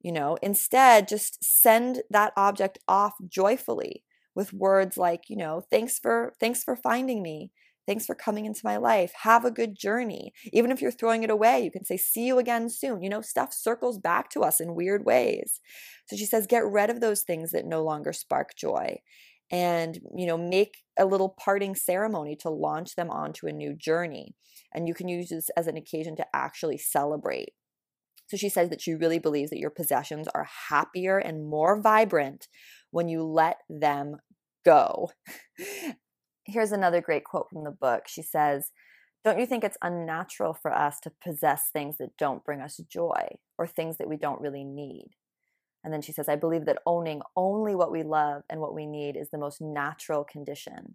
you 0.00 0.12
know 0.12 0.36
instead 0.42 1.08
just 1.08 1.42
send 1.42 2.02
that 2.10 2.32
object 2.36 2.78
off 2.86 3.14
joyfully 3.28 4.04
with 4.34 4.52
words 4.52 4.96
like 4.96 5.24
you 5.28 5.36
know 5.36 5.62
thanks 5.70 5.98
for 5.98 6.32
thanks 6.40 6.62
for 6.62 6.76
finding 6.76 7.22
me 7.22 7.50
thanks 7.88 8.06
for 8.06 8.14
coming 8.14 8.44
into 8.44 8.60
my 8.62 8.76
life. 8.76 9.12
Have 9.22 9.44
a 9.44 9.50
good 9.50 9.76
journey. 9.76 10.32
Even 10.52 10.70
if 10.70 10.82
you're 10.82 10.92
throwing 10.92 11.22
it 11.22 11.30
away 11.30 11.60
you 11.64 11.70
can 11.70 11.84
say 11.84 11.96
see 11.96 12.26
you 12.26 12.38
again 12.38 12.68
soon. 12.68 13.02
You 13.02 13.08
know 13.08 13.22
stuff 13.22 13.52
circles 13.52 13.98
back 13.98 14.30
to 14.30 14.42
us 14.42 14.60
in 14.60 14.74
weird 14.74 15.04
ways. 15.04 15.60
So 16.06 16.16
she 16.16 16.26
says 16.26 16.46
get 16.46 16.64
rid 16.64 16.90
of 16.90 17.00
those 17.00 17.22
things 17.22 17.50
that 17.52 17.66
no 17.66 17.82
longer 17.82 18.12
spark 18.12 18.54
joy 18.54 18.98
and 19.50 19.98
you 20.14 20.26
know 20.26 20.36
make 20.36 20.82
a 20.98 21.06
little 21.06 21.30
parting 21.30 21.74
ceremony 21.74 22.36
to 22.36 22.50
launch 22.50 22.94
them 22.94 23.10
onto 23.10 23.46
a 23.46 23.52
new 23.52 23.74
journey. 23.74 24.34
And 24.74 24.86
you 24.86 24.94
can 24.94 25.08
use 25.08 25.30
this 25.30 25.48
as 25.56 25.66
an 25.66 25.78
occasion 25.78 26.14
to 26.16 26.26
actually 26.34 26.76
celebrate. 26.78 27.50
So 28.26 28.36
she 28.36 28.50
says 28.50 28.68
that 28.68 28.82
she 28.82 28.94
really 28.94 29.18
believes 29.18 29.48
that 29.50 29.58
your 29.58 29.70
possessions 29.70 30.28
are 30.34 30.46
happier 30.68 31.16
and 31.16 31.48
more 31.48 31.80
vibrant 31.80 32.46
when 32.90 33.08
you 33.08 33.22
let 33.22 33.56
them 33.70 34.16
go. 34.66 35.10
Here's 36.50 36.72
another 36.72 37.02
great 37.02 37.24
quote 37.24 37.50
from 37.50 37.64
the 37.64 37.70
book. 37.70 38.04
She 38.06 38.22
says, 38.22 38.72
Don't 39.22 39.38
you 39.38 39.44
think 39.44 39.64
it's 39.64 39.76
unnatural 39.82 40.54
for 40.54 40.72
us 40.72 40.98
to 41.00 41.12
possess 41.22 41.68
things 41.70 41.98
that 41.98 42.16
don't 42.16 42.42
bring 42.42 42.62
us 42.62 42.78
joy 42.88 43.36
or 43.58 43.66
things 43.66 43.98
that 43.98 44.08
we 44.08 44.16
don't 44.16 44.40
really 44.40 44.64
need? 44.64 45.10
And 45.84 45.92
then 45.92 46.00
she 46.00 46.10
says, 46.10 46.26
I 46.26 46.36
believe 46.36 46.64
that 46.64 46.78
owning 46.86 47.20
only 47.36 47.74
what 47.74 47.92
we 47.92 48.02
love 48.02 48.44
and 48.48 48.62
what 48.62 48.74
we 48.74 48.86
need 48.86 49.14
is 49.14 49.28
the 49.28 49.36
most 49.36 49.60
natural 49.60 50.24
condition. 50.24 50.94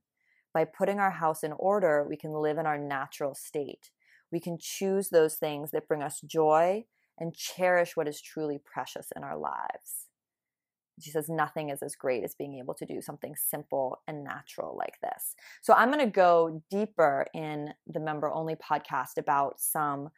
By 0.56 0.66
putting 0.66 0.98
our 0.98 1.12
house 1.12 1.44
in 1.44 1.52
order, 1.52 2.04
we 2.04 2.18
can 2.18 2.34
live 2.34 2.58
in 2.58 2.66
our 2.66 2.80
natural 2.80 3.36
state. 3.36 3.92
We 4.32 4.40
can 4.40 4.58
choose 4.60 5.10
those 5.10 5.36
things 5.36 5.70
that 5.70 5.88
bring 5.88 6.02
us 6.02 6.20
joy 6.22 6.86
and 7.20 7.36
cherish 7.36 7.96
what 7.96 8.08
is 8.08 8.20
truly 8.20 8.60
precious 8.60 9.10
in 9.16 9.24
our 9.24 9.38
lives. 9.38 10.08
She 11.00 11.12
says 11.12 11.30
nothing 11.30 11.70
is 11.70 11.82
as 11.82 11.96
great 11.96 12.24
as 12.24 12.36
being 12.36 12.60
able 12.60 12.74
to 12.76 12.86
do 12.86 13.02
something 13.02 13.36
simple 13.36 14.02
and 14.08 14.24
natural 14.24 14.78
like 14.78 15.00
this. 15.02 15.36
So 15.62 15.74
I'm 15.74 15.92
going 15.92 16.06
to 16.06 16.12
go 16.12 16.62
deeper 16.70 17.26
in 17.34 17.74
the 17.88 18.00
member 18.00 18.32
only 18.32 18.56
podcast 18.56 19.18
about 19.18 19.60
some 19.60 20.10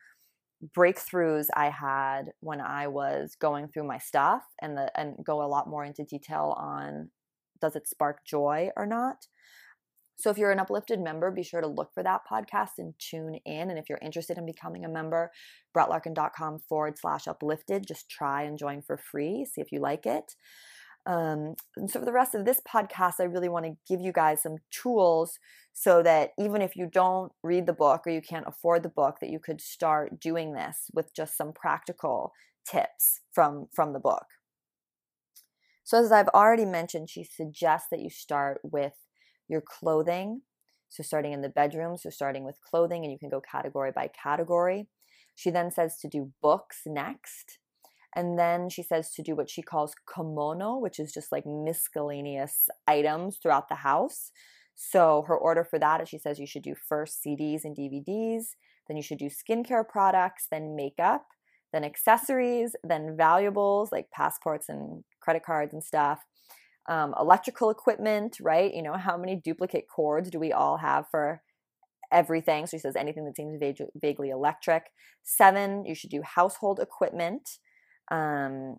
breakthroughs 0.76 1.48
I 1.56 1.70
had 1.70 2.32
when 2.40 2.62
I 2.62 2.88
was 2.88 3.36
going 3.40 3.68
through 3.68 3.88
my 3.88 3.98
stuff 3.98 4.44
and 4.62 4.78
the 4.78 5.00
and 5.00 5.16
go 5.24 5.44
a 5.44 5.48
lot 5.48 5.70
more 5.70 5.84
into 5.84 6.04
detail 6.04 6.56
on 6.58 7.10
does 7.62 7.76
it 7.76 7.88
spark 7.88 8.26
joy 8.26 8.70
or 8.76 8.86
not. 8.86 9.28
So 10.18 10.30
if 10.30 10.38
you're 10.38 10.52
an 10.52 10.60
uplifted 10.60 11.00
member, 11.00 11.30
be 11.30 11.44
sure 11.44 11.62
to 11.62 11.68
look 11.68 11.94
for 11.94 12.04
that 12.04 12.22
podcast 12.30 12.78
and 12.78 12.94
tune 13.00 13.36
in. 13.46 13.70
And 13.70 13.78
if 13.78 13.90
you're 13.90 14.00
interested 14.02 14.38
in 14.38 14.46
becoming 14.46 14.86
a 14.86 14.90
member, 14.90 15.32
brettlarkin.com 15.76 16.60
forward 16.70 16.98
slash 16.98 17.28
uplifted. 17.28 17.86
Just 17.88 18.10
try 18.10 18.44
and 18.44 18.58
join 18.58 18.82
for 18.82 18.98
free. 18.98 19.46
See 19.46 19.62
if 19.62 19.72
you 19.72 19.80
like 19.80 20.06
it. 20.06 20.36
Um, 21.06 21.56
and 21.78 21.90
so 21.90 22.00
for 22.00 22.06
the 22.06 22.12
rest 22.12 22.34
of 22.34 22.46
this 22.46 22.62
podcast, 22.68 23.16
I 23.20 23.26
really 23.26 23.50
want 23.50 23.66
to 23.66 23.78
give 23.88 24.02
you 24.02 24.12
guys 24.12 24.42
some 24.42 24.58
tools 24.72 25.38
so 25.74 26.02
that 26.02 26.32
even 26.40 26.62
if 26.62 26.76
you 26.76 26.90
don't 26.92 27.32
read 27.44 27.68
the 27.68 27.74
book 27.74 28.04
or 28.08 28.12
you 28.12 28.22
can't 28.22 28.48
afford 28.48 28.82
the 28.82 28.90
book, 28.90 29.18
that 29.22 29.30
you 29.30 29.40
could 29.40 29.62
start 29.62 30.20
doing 30.20 30.54
this 30.54 30.90
with 30.94 31.14
just 31.14 31.38
some 31.38 31.54
practical 31.54 32.32
tips 32.68 33.22
from 33.32 33.68
from 33.74 33.94
the 33.94 34.00
book. 34.00 34.26
So 35.84 36.00
as 36.00 36.12
I've 36.12 36.30
already 36.30 36.66
mentioned, 36.66 37.12
she 37.12 37.24
suggests 37.24 37.90
that 37.92 38.00
you 38.00 38.10
start 38.10 38.60
with 38.64 38.94
your 39.48 39.62
clothing. 39.62 40.42
So, 40.90 41.04
starting 41.04 41.34
in 41.34 41.42
the 41.42 41.50
bedroom, 41.50 41.98
so 41.98 42.10
starting 42.10 42.44
with 42.46 42.62
clothing, 42.62 43.04
and 43.04 43.12
you 43.12 43.20
can 43.20 43.30
go 43.30 43.42
category 43.42 43.92
by 43.94 44.10
category. 44.10 44.88
She 45.36 45.50
then 45.50 45.72
says 45.72 45.98
to 46.00 46.08
do 46.08 46.32
books 46.42 46.82
next. 46.86 47.60
And 48.16 48.40
then 48.40 48.70
she 48.70 48.82
says 48.82 49.12
to 49.16 49.22
do 49.22 49.36
what 49.36 49.50
she 49.50 49.62
calls 49.62 49.94
komono, 50.08 50.80
which 50.80 51.00
is 51.00 51.12
just 51.12 51.34
like 51.34 51.44
miscellaneous 51.46 52.70
items 52.88 53.38
throughout 53.42 53.68
the 53.68 53.76
house. 53.76 54.32
So 54.76 55.26
her 55.28 55.38
order 55.38 55.66
for 55.66 55.80
that 55.80 56.02
is 56.02 56.10
she 56.10 56.18
says 56.18 56.40
you 56.40 56.48
should 56.48 56.64
do 56.64 56.76
first 56.76 57.22
CDs 57.26 57.66
and 57.66 57.76
DVDs, 57.76 58.56
then 58.88 58.96
you 58.96 59.04
should 59.04 59.18
do 59.18 59.30
skincare 59.30 59.88
products, 59.88 60.48
then 60.50 60.76
makeup, 60.76 61.26
then 61.74 61.84
accessories, 61.84 62.76
then 62.84 63.16
valuables 63.18 63.92
like 63.92 64.12
passports 64.12 64.70
and 64.70 65.04
credit 65.22 65.44
cards 65.44 65.74
and 65.74 65.84
stuff, 65.84 66.22
um, 66.88 67.14
electrical 67.20 67.70
equipment, 67.70 68.38
right? 68.42 68.74
You 68.74 68.84
know, 68.84 68.94
how 68.94 69.18
many 69.18 69.36
duplicate 69.36 69.86
cords 69.94 70.30
do 70.30 70.40
we 70.40 70.52
all 70.52 70.78
have 70.78 71.06
for 71.10 71.42
everything? 72.12 72.68
So 72.68 72.78
he 72.78 72.82
says 72.82 72.96
anything 72.96 73.26
that 73.26 73.36
seems 73.36 73.58
vague, 73.60 73.82
vaguely 73.96 74.30
electric. 74.30 74.92
Seven, 75.24 75.86
you 75.86 75.96
should 75.96 76.10
do 76.10 76.22
household 76.22 76.80
equipment. 76.80 77.50
Um, 78.12 78.78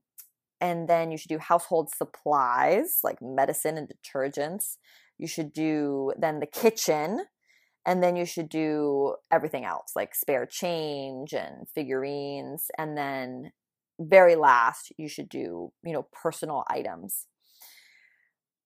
and 0.60 0.88
then 0.88 1.10
you 1.10 1.18
should 1.18 1.28
do 1.28 1.38
household 1.38 1.90
supplies 1.94 3.00
like 3.02 3.18
medicine 3.20 3.76
and 3.76 3.88
detergents. 3.90 4.76
You 5.18 5.26
should 5.26 5.52
do 5.52 6.12
then 6.18 6.40
the 6.40 6.46
kitchen, 6.46 7.24
and 7.86 8.02
then 8.02 8.16
you 8.16 8.24
should 8.24 8.48
do 8.48 9.16
everything 9.30 9.64
else 9.64 9.92
like 9.94 10.14
spare 10.14 10.46
change 10.46 11.32
and 11.32 11.68
figurines 11.74 12.66
and 12.78 12.96
then 12.96 13.52
very 13.98 14.36
last, 14.36 14.92
you 14.98 15.08
should 15.08 15.28
do, 15.28 15.72
you 15.84 15.92
know, 15.92 16.06
personal 16.12 16.64
items. 16.68 17.26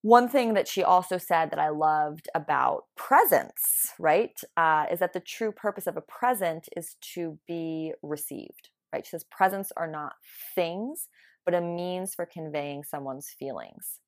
One 0.02 0.28
thing 0.28 0.54
that 0.54 0.66
she 0.68 0.82
also 0.82 1.18
said 1.18 1.50
that 1.50 1.58
I 1.58 1.68
loved 1.68 2.28
about 2.34 2.84
presents, 2.96 3.92
right, 3.98 4.38
uh, 4.56 4.86
is 4.90 4.98
that 5.00 5.12
the 5.12 5.20
true 5.20 5.52
purpose 5.52 5.86
of 5.86 5.96
a 5.96 6.00
present 6.00 6.68
is 6.74 6.96
to 7.14 7.38
be 7.46 7.92
received, 8.02 8.70
right? 8.92 9.04
She 9.04 9.10
says 9.10 9.24
presents 9.30 9.72
are 9.76 9.86
not 9.86 10.14
things, 10.54 11.08
but 11.44 11.54
a 11.54 11.60
means 11.60 12.14
for 12.14 12.24
conveying 12.24 12.82
someone's 12.82 13.28
feelings. 13.38 14.00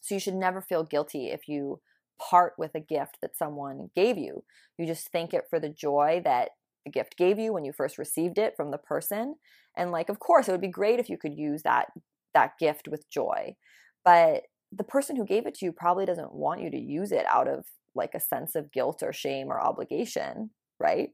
So 0.00 0.14
you 0.14 0.20
should 0.20 0.34
never 0.34 0.60
feel 0.60 0.84
guilty 0.84 1.28
if 1.28 1.48
you 1.48 1.80
part 2.20 2.54
with 2.58 2.74
a 2.74 2.80
gift 2.80 3.18
that 3.22 3.36
someone 3.36 3.90
gave 3.94 4.18
you. 4.18 4.44
You 4.78 4.86
just 4.86 5.10
thank 5.10 5.34
it 5.34 5.44
for 5.50 5.58
the 5.60 5.68
joy 5.68 6.20
that 6.24 6.50
the 6.84 6.90
gift 6.90 7.16
gave 7.16 7.38
you 7.38 7.52
when 7.52 7.64
you 7.64 7.72
first 7.72 7.98
received 7.98 8.38
it 8.38 8.54
from 8.56 8.70
the 8.70 8.78
person. 8.78 9.36
And 9.76 9.90
like 9.90 10.08
of 10.08 10.18
course 10.18 10.48
it 10.48 10.52
would 10.52 10.60
be 10.60 10.68
great 10.68 11.00
if 11.00 11.08
you 11.10 11.18
could 11.18 11.34
use 11.36 11.62
that 11.62 11.88
that 12.34 12.52
gift 12.58 12.88
with 12.88 13.08
joy. 13.10 13.56
But 14.04 14.42
the 14.76 14.84
person 14.84 15.16
who 15.16 15.24
gave 15.24 15.46
it 15.46 15.54
to 15.56 15.64
you 15.64 15.72
probably 15.72 16.06
doesn't 16.06 16.34
want 16.34 16.60
you 16.60 16.70
to 16.70 16.78
use 16.78 17.12
it 17.12 17.26
out 17.26 17.48
of 17.48 17.64
like 17.94 18.14
a 18.14 18.20
sense 18.20 18.54
of 18.54 18.72
guilt 18.72 19.02
or 19.02 19.12
shame 19.12 19.48
or 19.48 19.60
obligation, 19.60 20.50
right? 20.78 21.10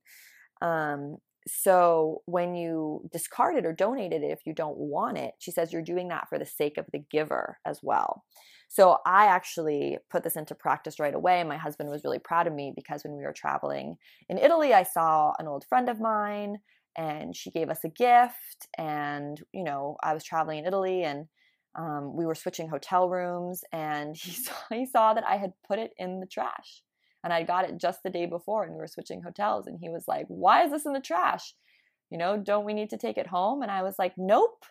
Um, 0.60 1.18
so 1.46 2.22
when 2.26 2.54
you 2.54 3.08
discard 3.12 3.56
it 3.56 3.66
or 3.66 3.72
donate 3.72 4.12
it 4.12 4.22
if 4.22 4.40
you 4.46 4.52
don't 4.52 4.76
want 4.76 5.18
it, 5.18 5.34
she 5.38 5.50
says 5.50 5.72
you're 5.72 5.82
doing 5.82 6.08
that 6.08 6.28
for 6.28 6.38
the 6.38 6.46
sake 6.46 6.78
of 6.78 6.86
the 6.92 7.02
giver 7.10 7.58
as 7.66 7.80
well. 7.82 8.24
So 8.68 8.98
I 9.04 9.26
actually 9.26 9.98
put 10.10 10.22
this 10.22 10.36
into 10.36 10.54
practice 10.54 10.98
right 10.98 11.14
away. 11.14 11.42
My 11.44 11.58
husband 11.58 11.90
was 11.90 12.04
really 12.04 12.20
proud 12.20 12.46
of 12.46 12.54
me 12.54 12.72
because 12.74 13.04
when 13.04 13.16
we 13.16 13.24
were 13.24 13.32
traveling 13.32 13.96
in 14.28 14.38
Italy, 14.38 14.72
I 14.72 14.84
saw 14.84 15.32
an 15.38 15.46
old 15.46 15.66
friend 15.68 15.88
of 15.88 16.00
mine 16.00 16.58
and 16.96 17.34
she 17.34 17.50
gave 17.50 17.70
us 17.70 17.84
a 17.84 17.88
gift. 17.88 18.68
And, 18.78 19.40
you 19.52 19.64
know, 19.64 19.96
I 20.02 20.14
was 20.14 20.24
traveling 20.24 20.60
in 20.60 20.66
Italy 20.66 21.02
and 21.02 21.26
um, 21.74 22.14
we 22.14 22.26
were 22.26 22.34
switching 22.34 22.68
hotel 22.68 23.08
rooms 23.08 23.64
and 23.72 24.16
he 24.20 24.32
saw, 24.32 24.54
he 24.70 24.86
saw 24.86 25.14
that 25.14 25.26
I 25.26 25.36
had 25.36 25.52
put 25.66 25.78
it 25.78 25.92
in 25.98 26.20
the 26.20 26.26
trash 26.26 26.82
and 27.24 27.32
I 27.32 27.42
got 27.42 27.64
it 27.68 27.78
just 27.78 28.02
the 28.02 28.10
day 28.10 28.26
before 28.26 28.64
and 28.64 28.72
we 28.72 28.78
were 28.78 28.86
switching 28.86 29.22
hotels 29.22 29.66
and 29.66 29.78
he 29.80 29.88
was 29.88 30.04
like, 30.08 30.26
"Why 30.28 30.64
is 30.64 30.70
this 30.70 30.86
in 30.86 30.92
the 30.92 31.00
trash? 31.00 31.54
You 32.10 32.18
know, 32.18 32.36
don't 32.36 32.64
we 32.64 32.74
need 32.74 32.90
to 32.90 32.98
take 32.98 33.16
it 33.16 33.26
home?" 33.26 33.62
And 33.62 33.70
I 33.70 33.82
was 33.82 33.94
like, 33.98 34.14
"Nope." 34.16 34.64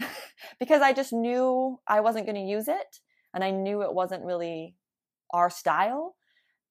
because 0.58 0.82
I 0.82 0.92
just 0.92 1.12
knew 1.12 1.78
I 1.86 2.00
wasn't 2.00 2.26
going 2.26 2.36
to 2.36 2.50
use 2.50 2.68
it 2.68 3.00
and 3.32 3.44
I 3.44 3.50
knew 3.50 3.82
it 3.82 3.92
wasn't 3.92 4.24
really 4.24 4.76
our 5.30 5.50
style. 5.50 6.16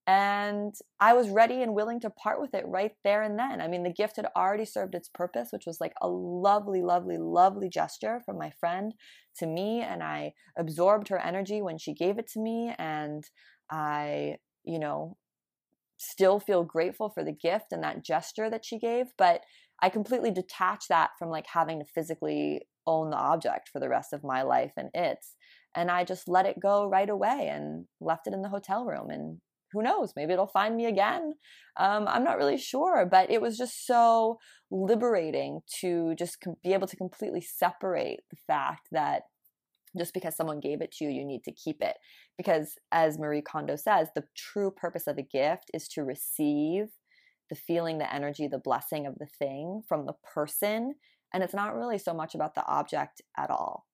And 0.06 0.74
I 1.00 1.14
was 1.14 1.30
ready 1.30 1.62
and 1.62 1.74
willing 1.74 2.02
to 2.02 2.10
part 2.10 2.42
with 2.42 2.54
it 2.54 2.66
right 2.68 2.92
there 3.06 3.22
and 3.22 3.40
then. 3.40 3.62
I 3.62 3.70
mean, 3.70 3.84
the 3.84 3.94
gift 3.94 4.18
had 4.18 4.28
already 4.36 4.66
served 4.66 4.96
its 4.96 5.08
purpose, 5.08 5.50
which 5.52 5.66
was 5.66 5.80
like 5.80 5.94
a 6.02 6.10
lovely, 6.10 6.82
lovely, 6.82 7.18
lovely 7.18 7.70
gesture 7.70 8.22
from 8.26 8.38
my 8.38 8.52
friend 8.60 8.94
to 9.38 9.46
me. 9.46 9.82
And 9.82 10.04
I 10.04 10.34
absorbed 10.58 11.08
her 11.08 11.20
energy 11.20 11.62
when 11.62 11.78
she 11.78 11.94
gave 11.94 12.18
it 12.18 12.28
to 12.34 12.40
me. 12.42 12.76
And 12.78 13.24
I 13.72 14.40
you 14.64 14.80
know, 14.80 15.18
still 15.98 16.40
feel 16.40 16.64
grateful 16.64 17.10
for 17.10 17.24
the 17.24 17.32
gift 17.32 17.72
and 17.72 17.84
that 17.84 18.04
gesture 18.04 18.50
that 18.50 18.66
she 18.66 18.80
gave, 18.80 19.08
but 19.18 19.42
I 19.82 19.90
completely 19.90 20.32
detach 20.32 20.88
that 20.90 21.12
from 21.20 21.30
like 21.30 21.46
having 21.48 21.80
to 21.80 21.86
physically 21.86 22.62
own 22.86 23.10
the 23.10 23.18
object 23.18 23.70
for 23.70 23.80
the 23.80 23.90
rest 23.90 24.14
of 24.14 24.24
my 24.24 24.42
life 24.42 24.74
and 24.78 24.90
its. 24.94 25.36
And 25.76 25.90
I 25.90 26.04
just 26.04 26.28
let 26.28 26.46
it 26.46 26.60
go 26.60 26.88
right 26.88 27.10
away 27.10 27.50
and 27.52 27.86
left 28.00 28.28
it 28.28 28.34
in 28.34 28.42
the 28.42 28.50
hotel 28.50 28.86
room. 28.86 29.10
And 29.10 29.40
who 29.74 29.82
knows, 29.82 30.14
maybe 30.16 30.34
it'll 30.34 30.48
find 30.48 30.76
me 30.76 30.86
again. 30.86 31.34
Um, 31.78 32.08
I'm 32.08 32.24
not 32.24 32.38
really 32.38 32.58
sure, 32.58 33.06
but 33.10 33.30
it 33.32 33.42
was 33.42 33.58
just 33.58 33.86
so 33.86 34.40
liberating 34.72 35.62
to 35.82 36.16
just 36.16 36.40
com- 36.42 36.56
be 36.64 36.74
able 36.74 36.88
to 36.88 36.96
completely 36.96 37.42
separate 37.42 38.22
the 38.30 38.38
fact 38.48 38.88
that 38.92 39.24
just 39.98 40.14
because 40.14 40.36
someone 40.36 40.60
gave 40.60 40.82
it 40.82 40.92
to 40.94 41.06
you, 41.06 41.12
you 41.12 41.26
need 41.26 41.44
to 41.44 41.52
keep 41.52 41.82
it. 41.82 41.98
Because 42.38 42.76
as 42.92 43.20
Marie 43.20 43.42
Kondo 43.42 43.76
says, 43.76 44.10
the 44.16 44.24
true 44.36 44.72
purpose 44.72 45.08
of 45.08 45.18
a 45.18 45.24
gift 45.24 45.70
is 45.74 45.88
to 45.90 46.04
receive 46.04 46.88
the 47.50 47.56
feeling, 47.56 47.98
the 47.98 48.14
energy, 48.14 48.48
the 48.48 48.58
blessing 48.58 49.06
of 49.06 49.20
the 49.20 49.28
thing 49.40 49.84
from 49.88 50.06
the 50.06 50.16
person. 50.34 50.96
And 51.34 51.44
it's 51.44 51.54
not 51.54 51.76
really 51.76 51.98
so 51.98 52.14
much 52.14 52.34
about 52.34 52.56
the 52.56 52.66
object 52.66 53.22
at 53.38 53.50
all. 53.50 53.86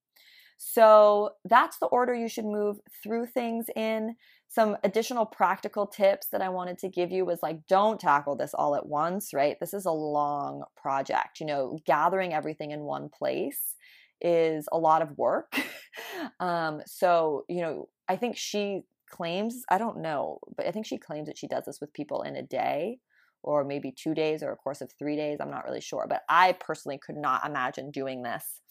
So 0.57 1.31
that's 1.45 1.79
the 1.79 1.87
order 1.87 2.13
you 2.13 2.27
should 2.27 2.45
move 2.45 2.79
through 3.01 3.27
things 3.27 3.67
in. 3.75 4.15
Some 4.51 4.77
additional 4.83 5.27
practical 5.27 5.85
tips 5.85 6.27
that 6.31 6.41
I 6.41 6.49
wanted 6.49 6.79
to 6.79 6.89
give 6.89 7.11
you 7.11 7.23
was 7.23 7.43
like, 7.43 7.67
don't 7.67 7.99
tackle 7.99 8.35
this 8.35 8.55
all 8.55 8.75
at 8.75 8.87
once, 8.87 9.31
right? 9.31 9.55
This 9.59 9.75
is 9.75 9.85
a 9.85 9.91
long 9.91 10.63
project, 10.75 11.39
you 11.39 11.45
know, 11.45 11.77
gathering 11.85 12.33
everything 12.33 12.71
in 12.71 12.81
one 12.81 13.09
place 13.09 13.75
is 14.21 14.67
a 14.71 14.77
lot 14.77 15.03
of 15.03 15.17
work. 15.17 15.53
um, 16.39 16.81
so, 16.87 17.45
you 17.47 17.61
know, 17.61 17.89
I 18.07 18.15
think 18.15 18.37
she 18.37 18.81
claims, 19.09 19.61
I 19.69 19.77
don't 19.77 20.01
know, 20.01 20.39
but 20.57 20.65
I 20.65 20.71
think 20.71 20.87
she 20.87 20.97
claims 20.97 21.27
that 21.27 21.37
she 21.37 21.47
does 21.47 21.65
this 21.65 21.79
with 21.79 21.93
people 21.93 22.23
in 22.23 22.35
a 22.35 22.41
day 22.41 22.99
or 23.43 23.63
maybe 23.63 23.91
two 23.91 24.13
days 24.13 24.43
or 24.43 24.51
a 24.51 24.57
course 24.57 24.81
of 24.81 24.91
three 24.97 25.15
days. 25.15 25.37
I'm 25.39 25.51
not 25.51 25.63
really 25.63 25.81
sure. 25.81 26.05
But 26.09 26.23
I 26.27 26.53
personally 26.53 26.97
could 26.97 27.17
not 27.17 27.45
imagine 27.45 27.91
doing 27.91 28.23
this 28.23 28.61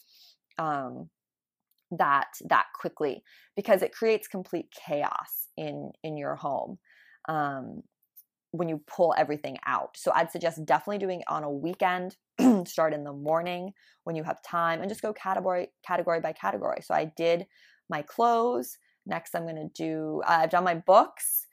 um, 0.59 1.09
that 1.91 2.29
that 2.49 2.67
quickly 2.75 3.23
because 3.57 3.83
it 3.83 3.93
creates 3.93 4.29
complete 4.29 4.67
chaos 4.73 5.49
in 5.57 5.91
in 6.03 6.17
your 6.17 6.37
home. 6.37 6.79
Um, 7.29 7.83
when 8.51 8.69
you 8.69 8.81
pull 8.87 9.15
everything 9.17 9.59
out. 9.67 9.97
So 9.97 10.11
I'd 10.15 10.31
suggest 10.31 10.65
definitely 10.65 10.99
doing 10.99 11.21
it 11.21 11.27
on 11.29 11.45
a 11.45 11.51
weekend. 11.51 12.17
Start 12.67 12.95
in 12.95 13.05
the 13.05 13.13
morning 13.13 13.73
when 14.05 14.17
you 14.17 14.25
have 14.25 14.43
time 14.43 14.81
and 14.81 14.89
just 14.89 15.03
go 15.03 15.13
category 15.13 15.69
category 15.87 16.21
by 16.21 16.33
category. 16.33 16.81
So 16.83 16.95
I 16.95 17.13
did 17.17 17.47
my 17.91 18.03
clothes. 18.03 18.79
Next, 19.07 19.35
I'm 19.35 19.45
going 19.45 19.57
to 19.57 19.69
do. 19.75 20.23
I've 20.27 20.51
done 20.51 20.65
my 20.65 20.75
books. 20.75 21.47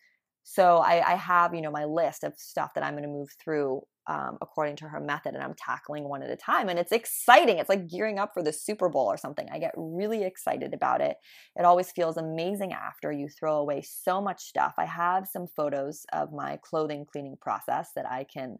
So 0.43 0.77
I, 0.77 1.13
I 1.13 1.15
have 1.15 1.53
you 1.53 1.61
know 1.61 1.71
my 1.71 1.85
list 1.85 2.23
of 2.23 2.33
stuff 2.37 2.73
that 2.75 2.83
I'm 2.83 2.93
going 2.93 3.03
to 3.03 3.09
move 3.09 3.29
through 3.43 3.81
um, 4.07 4.37
according 4.41 4.75
to 4.77 4.87
her 4.87 4.99
method 4.99 5.33
and 5.33 5.43
i'm 5.43 5.55
tackling 5.55 6.07
one 6.07 6.21
at 6.21 6.29
a 6.29 6.35
time 6.35 6.69
and 6.69 6.79
it's 6.79 6.91
exciting. 6.91 7.57
It's 7.57 7.69
like 7.69 7.87
gearing 7.87 8.19
up 8.19 8.33
for 8.33 8.43
the 8.43 8.53
super 8.53 8.89
bowl 8.89 9.07
or 9.07 9.17
something. 9.17 9.47
I 9.51 9.59
get 9.59 9.73
really 9.75 10.23
excited 10.23 10.73
about 10.73 11.01
it. 11.01 11.17
It 11.55 11.65
always 11.65 11.91
feels 11.91 12.17
amazing 12.17 12.73
after 12.73 13.11
you 13.11 13.27
throw 13.29 13.57
away 13.57 13.81
so 13.81 14.21
much 14.21 14.43
stuff. 14.43 14.73
I 14.77 14.85
have 14.85 15.27
some 15.27 15.47
photos 15.47 16.05
of 16.13 16.31
my 16.31 16.59
clothing 16.61 17.05
cleaning 17.05 17.37
process 17.41 17.91
that 17.95 18.05
i 18.09 18.25
can 18.31 18.57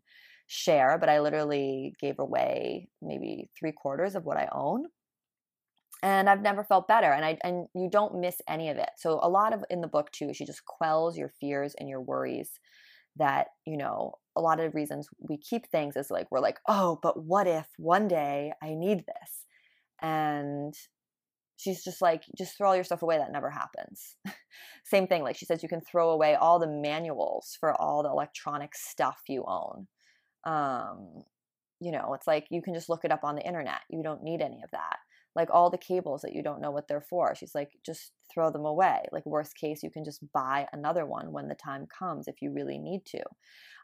share 0.48 0.98
but 1.00 1.10
i 1.10 1.20
literally 1.20 1.96
gave 2.00 2.20
away 2.20 2.88
maybe 3.02 3.50
three 3.58 3.72
quarters 3.72 4.16
of 4.16 4.26
what 4.26 4.38
i 4.38 4.48
own 4.52 4.86
and 6.04 6.30
I've 6.30 6.42
never 6.42 6.64
felt 6.64 6.88
better 6.88 7.12
and 7.12 7.26
I 7.26 7.38
and 7.44 7.68
you 7.74 7.90
don't 7.90 8.20
miss 8.20 8.36
any 8.48 8.70
of 8.70 8.78
it. 8.78 8.90
So 8.98 9.20
a 9.22 9.30
lot 9.30 9.54
of 9.54 9.64
in 9.70 9.82
the 9.82 9.88
book 9.88 10.12
too, 10.12 10.34
she 10.34 10.46
just 10.46 10.66
quells 10.66 11.18
your 11.18 11.32
fears 11.42 11.74
and 11.80 11.90
your 11.90 12.02
worries 12.02 12.60
that, 13.18 13.48
you 13.66 13.78
know, 13.78 14.16
a 14.36 14.42
lot 14.42 14.60
of 14.60 14.76
reasons 14.76 15.08
we 15.20 15.38
keep 15.38 15.68
things 15.68 15.96
is 15.96 16.12
like 16.12 16.28
we're 16.32 16.40
like, 16.40 16.60
oh, 16.68 17.00
but 17.02 17.24
what 17.24 17.48
if 17.48 17.68
one 17.78 18.08
day 18.08 18.54
I 18.62 18.74
need 18.74 19.06
this? 19.06 19.46
And 20.02 20.74
she's 21.58 21.84
just 21.84 22.02
like, 22.02 22.24
just 22.38 22.58
throw 22.58 22.70
all 22.70 22.76
your 22.76 22.84
stuff 22.84 23.02
away. 23.02 23.18
That 23.18 23.32
never 23.32 23.50
happens. 23.50 24.16
Same 24.86 25.08
thing. 25.08 25.24
Like 25.24 25.38
she 25.38 25.46
says, 25.46 25.64
you 25.64 25.70
can 25.70 25.82
throw 25.82 26.10
away 26.10 26.36
all 26.36 26.60
the 26.60 26.68
manuals 26.68 27.58
for 27.60 27.74
all 27.80 28.04
the 28.04 28.10
electronic 28.10 28.76
stuff 28.76 29.20
you 29.28 29.46
own. 29.48 29.88
Um, 30.46 31.24
you 31.80 31.92
know, 31.92 32.14
it's 32.14 32.28
like 32.28 32.48
you 32.50 32.62
can 32.62 32.74
just 32.74 32.90
look 32.90 33.06
it 33.06 33.12
up 33.12 33.24
on 33.24 33.36
the 33.36 33.46
internet. 33.46 33.82
You 33.90 34.04
don't 34.04 34.24
need 34.24 34.42
any 34.42 34.62
of 34.64 34.72
that 34.72 34.98
like 35.36 35.50
all 35.52 35.70
the 35.70 35.78
cables 35.78 36.22
that 36.22 36.34
you 36.34 36.42
don't 36.42 36.62
know 36.62 36.72
what 36.72 36.88
they're 36.88 37.02
for. 37.02 37.36
She's 37.36 37.54
like, 37.54 37.72
just 37.86 38.12
throw 38.34 38.52
them 38.52 38.66
away. 38.66 39.02
Like, 39.12 39.26
worst 39.26 39.56
case, 39.56 39.84
you 39.84 39.92
can 39.92 40.06
just 40.06 40.24
buy 40.34 40.68
another 40.72 41.06
one 41.06 41.32
when 41.32 41.48
the 41.48 41.56
time 41.56 41.88
comes 41.88 42.28
if 42.28 42.42
you 42.42 42.52
really 42.52 42.78
need 42.78 43.06
to. 43.08 43.22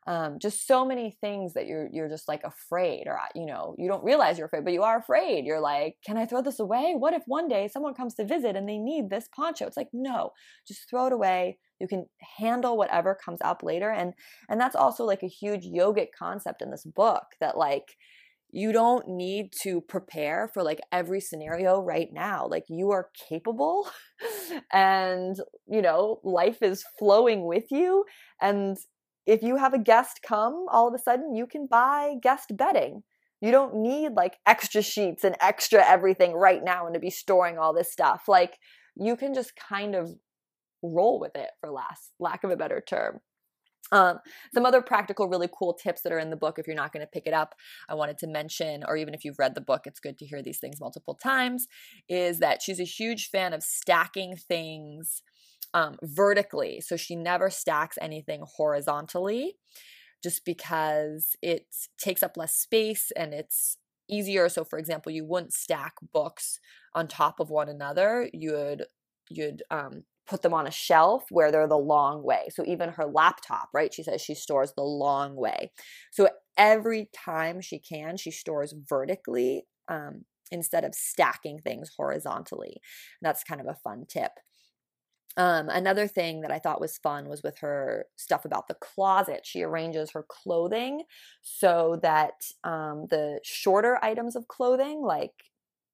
Um, 0.07 0.39
just 0.39 0.65
so 0.65 0.83
many 0.83 1.15
things 1.21 1.53
that 1.53 1.67
you're 1.67 1.87
you're 1.91 2.09
just 2.09 2.27
like 2.27 2.43
afraid, 2.43 3.03
or 3.05 3.19
you 3.35 3.45
know, 3.45 3.75
you 3.77 3.87
don't 3.87 4.03
realize 4.03 4.37
you're 4.37 4.47
afraid, 4.47 4.63
but 4.63 4.73
you 4.73 4.81
are 4.81 4.97
afraid. 4.97 5.45
You're 5.45 5.59
like, 5.59 5.97
can 6.03 6.17
I 6.17 6.25
throw 6.25 6.41
this 6.41 6.59
away? 6.59 6.95
What 6.97 7.13
if 7.13 7.21
one 7.27 7.47
day 7.47 7.67
someone 7.67 7.93
comes 7.93 8.15
to 8.15 8.25
visit 8.25 8.55
and 8.55 8.67
they 8.67 8.79
need 8.79 9.11
this 9.11 9.29
poncho? 9.35 9.67
It's 9.67 9.77
like, 9.77 9.89
no, 9.93 10.31
just 10.67 10.89
throw 10.89 11.05
it 11.05 11.13
away. 11.13 11.59
You 11.79 11.87
can 11.87 12.07
handle 12.37 12.77
whatever 12.77 13.13
comes 13.13 13.41
up 13.43 13.61
later, 13.61 13.91
and 13.91 14.13
and 14.49 14.59
that's 14.59 14.75
also 14.75 15.03
like 15.03 15.21
a 15.21 15.27
huge 15.27 15.65
yogic 15.65 16.07
concept 16.17 16.63
in 16.63 16.71
this 16.71 16.83
book 16.83 17.25
that 17.39 17.55
like 17.55 17.95
you 18.53 18.71
don't 18.71 19.07
need 19.07 19.51
to 19.63 19.81
prepare 19.81 20.49
for 20.53 20.61
like 20.63 20.81
every 20.91 21.21
scenario 21.21 21.79
right 21.79 22.09
now 22.11 22.45
like 22.47 22.65
you 22.67 22.91
are 22.91 23.09
capable 23.29 23.89
and 24.73 25.37
you 25.67 25.81
know 25.81 26.19
life 26.23 26.61
is 26.61 26.83
flowing 26.99 27.45
with 27.45 27.65
you 27.71 28.03
and 28.41 28.77
if 29.25 29.41
you 29.41 29.57
have 29.57 29.73
a 29.73 29.79
guest 29.79 30.19
come 30.27 30.65
all 30.71 30.87
of 30.87 30.93
a 30.93 30.99
sudden 30.99 31.35
you 31.35 31.45
can 31.45 31.67
buy 31.67 32.15
guest 32.21 32.55
bedding. 32.55 33.03
You 33.39 33.51
don't 33.51 33.75
need 33.77 34.13
like 34.13 34.37
extra 34.45 34.81
sheets 34.81 35.23
and 35.23 35.35
extra 35.41 35.83
everything 35.87 36.33
right 36.33 36.63
now 36.63 36.85
and 36.85 36.93
to 36.93 36.99
be 36.99 37.09
storing 37.09 37.57
all 37.57 37.73
this 37.73 37.91
stuff. 37.91 38.23
Like 38.27 38.57
you 38.95 39.15
can 39.15 39.33
just 39.33 39.53
kind 39.55 39.95
of 39.95 40.11
roll 40.83 41.19
with 41.19 41.35
it 41.35 41.49
for 41.59 41.71
last 41.71 42.11
lack 42.19 42.43
of 42.43 42.51
a 42.51 42.57
better 42.57 42.83
term 42.85 43.19
Um, 43.91 44.19
some 44.53 44.65
other 44.65 44.81
practical, 44.81 45.27
really 45.27 45.49
cool 45.53 45.73
tips 45.73 46.01
that 46.01 46.13
are 46.13 46.19
in 46.19 46.29
the 46.29 46.37
book. 46.37 46.57
If 46.57 46.65
you're 46.65 46.75
not 46.75 46.93
going 46.93 47.05
to 47.05 47.11
pick 47.11 47.27
it 47.27 47.33
up, 47.33 47.55
I 47.89 47.95
wanted 47.95 48.17
to 48.19 48.27
mention, 48.27 48.83
or 48.87 48.95
even 48.95 49.13
if 49.13 49.25
you've 49.25 49.39
read 49.39 49.53
the 49.53 49.61
book, 49.61 49.81
it's 49.85 49.99
good 49.99 50.17
to 50.19 50.25
hear 50.25 50.41
these 50.41 50.59
things 50.59 50.79
multiple 50.79 51.15
times. 51.15 51.67
Is 52.07 52.39
that 52.39 52.61
she's 52.61 52.79
a 52.79 52.85
huge 52.85 53.29
fan 53.29 53.53
of 53.53 53.63
stacking 53.63 54.37
things 54.37 55.21
um, 55.73 55.97
vertically. 56.01 56.81
So 56.81 56.97
she 56.97 57.15
never 57.15 57.49
stacks 57.49 57.97
anything 58.01 58.43
horizontally 58.45 59.55
just 60.23 60.45
because 60.45 61.35
it 61.41 61.65
takes 61.97 62.21
up 62.21 62.37
less 62.37 62.53
space 62.53 63.11
and 63.15 63.33
it's 63.33 63.77
easier. 64.09 64.49
So, 64.49 64.63
for 64.63 64.77
example, 64.77 65.11
you 65.11 65.25
wouldn't 65.25 65.53
stack 65.53 65.93
books 66.13 66.59
on 66.93 67.07
top 67.07 67.39
of 67.39 67.49
one 67.49 67.69
another. 67.69 68.29
You'd 68.33 68.85
you'd 69.29 69.63
um, 69.71 70.03
put 70.31 70.41
them 70.43 70.53
on 70.53 70.65
a 70.65 70.71
shelf 70.71 71.25
where 71.29 71.51
they're 71.51 71.67
the 71.67 71.75
long 71.75 72.23
way. 72.23 72.47
So 72.51 72.63
even 72.65 72.89
her 72.89 73.05
laptop, 73.05 73.67
right? 73.73 73.93
She 73.93 74.01
says 74.01 74.21
she 74.21 74.33
stores 74.33 74.71
the 74.77 74.83
long 74.83 75.35
way. 75.35 75.73
So 76.09 76.29
every 76.57 77.09
time 77.13 77.59
she 77.59 77.79
can, 77.79 78.15
she 78.15 78.31
stores 78.31 78.73
vertically 78.87 79.65
um, 79.89 80.23
instead 80.49 80.85
of 80.85 80.95
stacking 80.95 81.59
things 81.59 81.91
horizontally. 81.97 82.79
And 83.21 83.27
that's 83.27 83.43
kind 83.43 83.59
of 83.59 83.67
a 83.67 83.77
fun 83.83 84.05
tip. 84.07 84.31
Um, 85.35 85.67
another 85.67 86.07
thing 86.07 86.41
that 86.41 86.51
I 86.51 86.59
thought 86.59 86.81
was 86.81 86.97
fun 86.97 87.27
was 87.27 87.43
with 87.43 87.57
her 87.59 88.05
stuff 88.15 88.45
about 88.45 88.69
the 88.69 88.75
closet. 88.75 89.41
She 89.43 89.63
arranges 89.63 90.11
her 90.11 90.25
clothing 90.27 91.03
so 91.41 91.99
that 92.03 92.35
um, 92.63 93.07
the 93.09 93.41
shorter 93.43 93.99
items 94.01 94.37
of 94.37 94.47
clothing, 94.47 95.01
like 95.01 95.31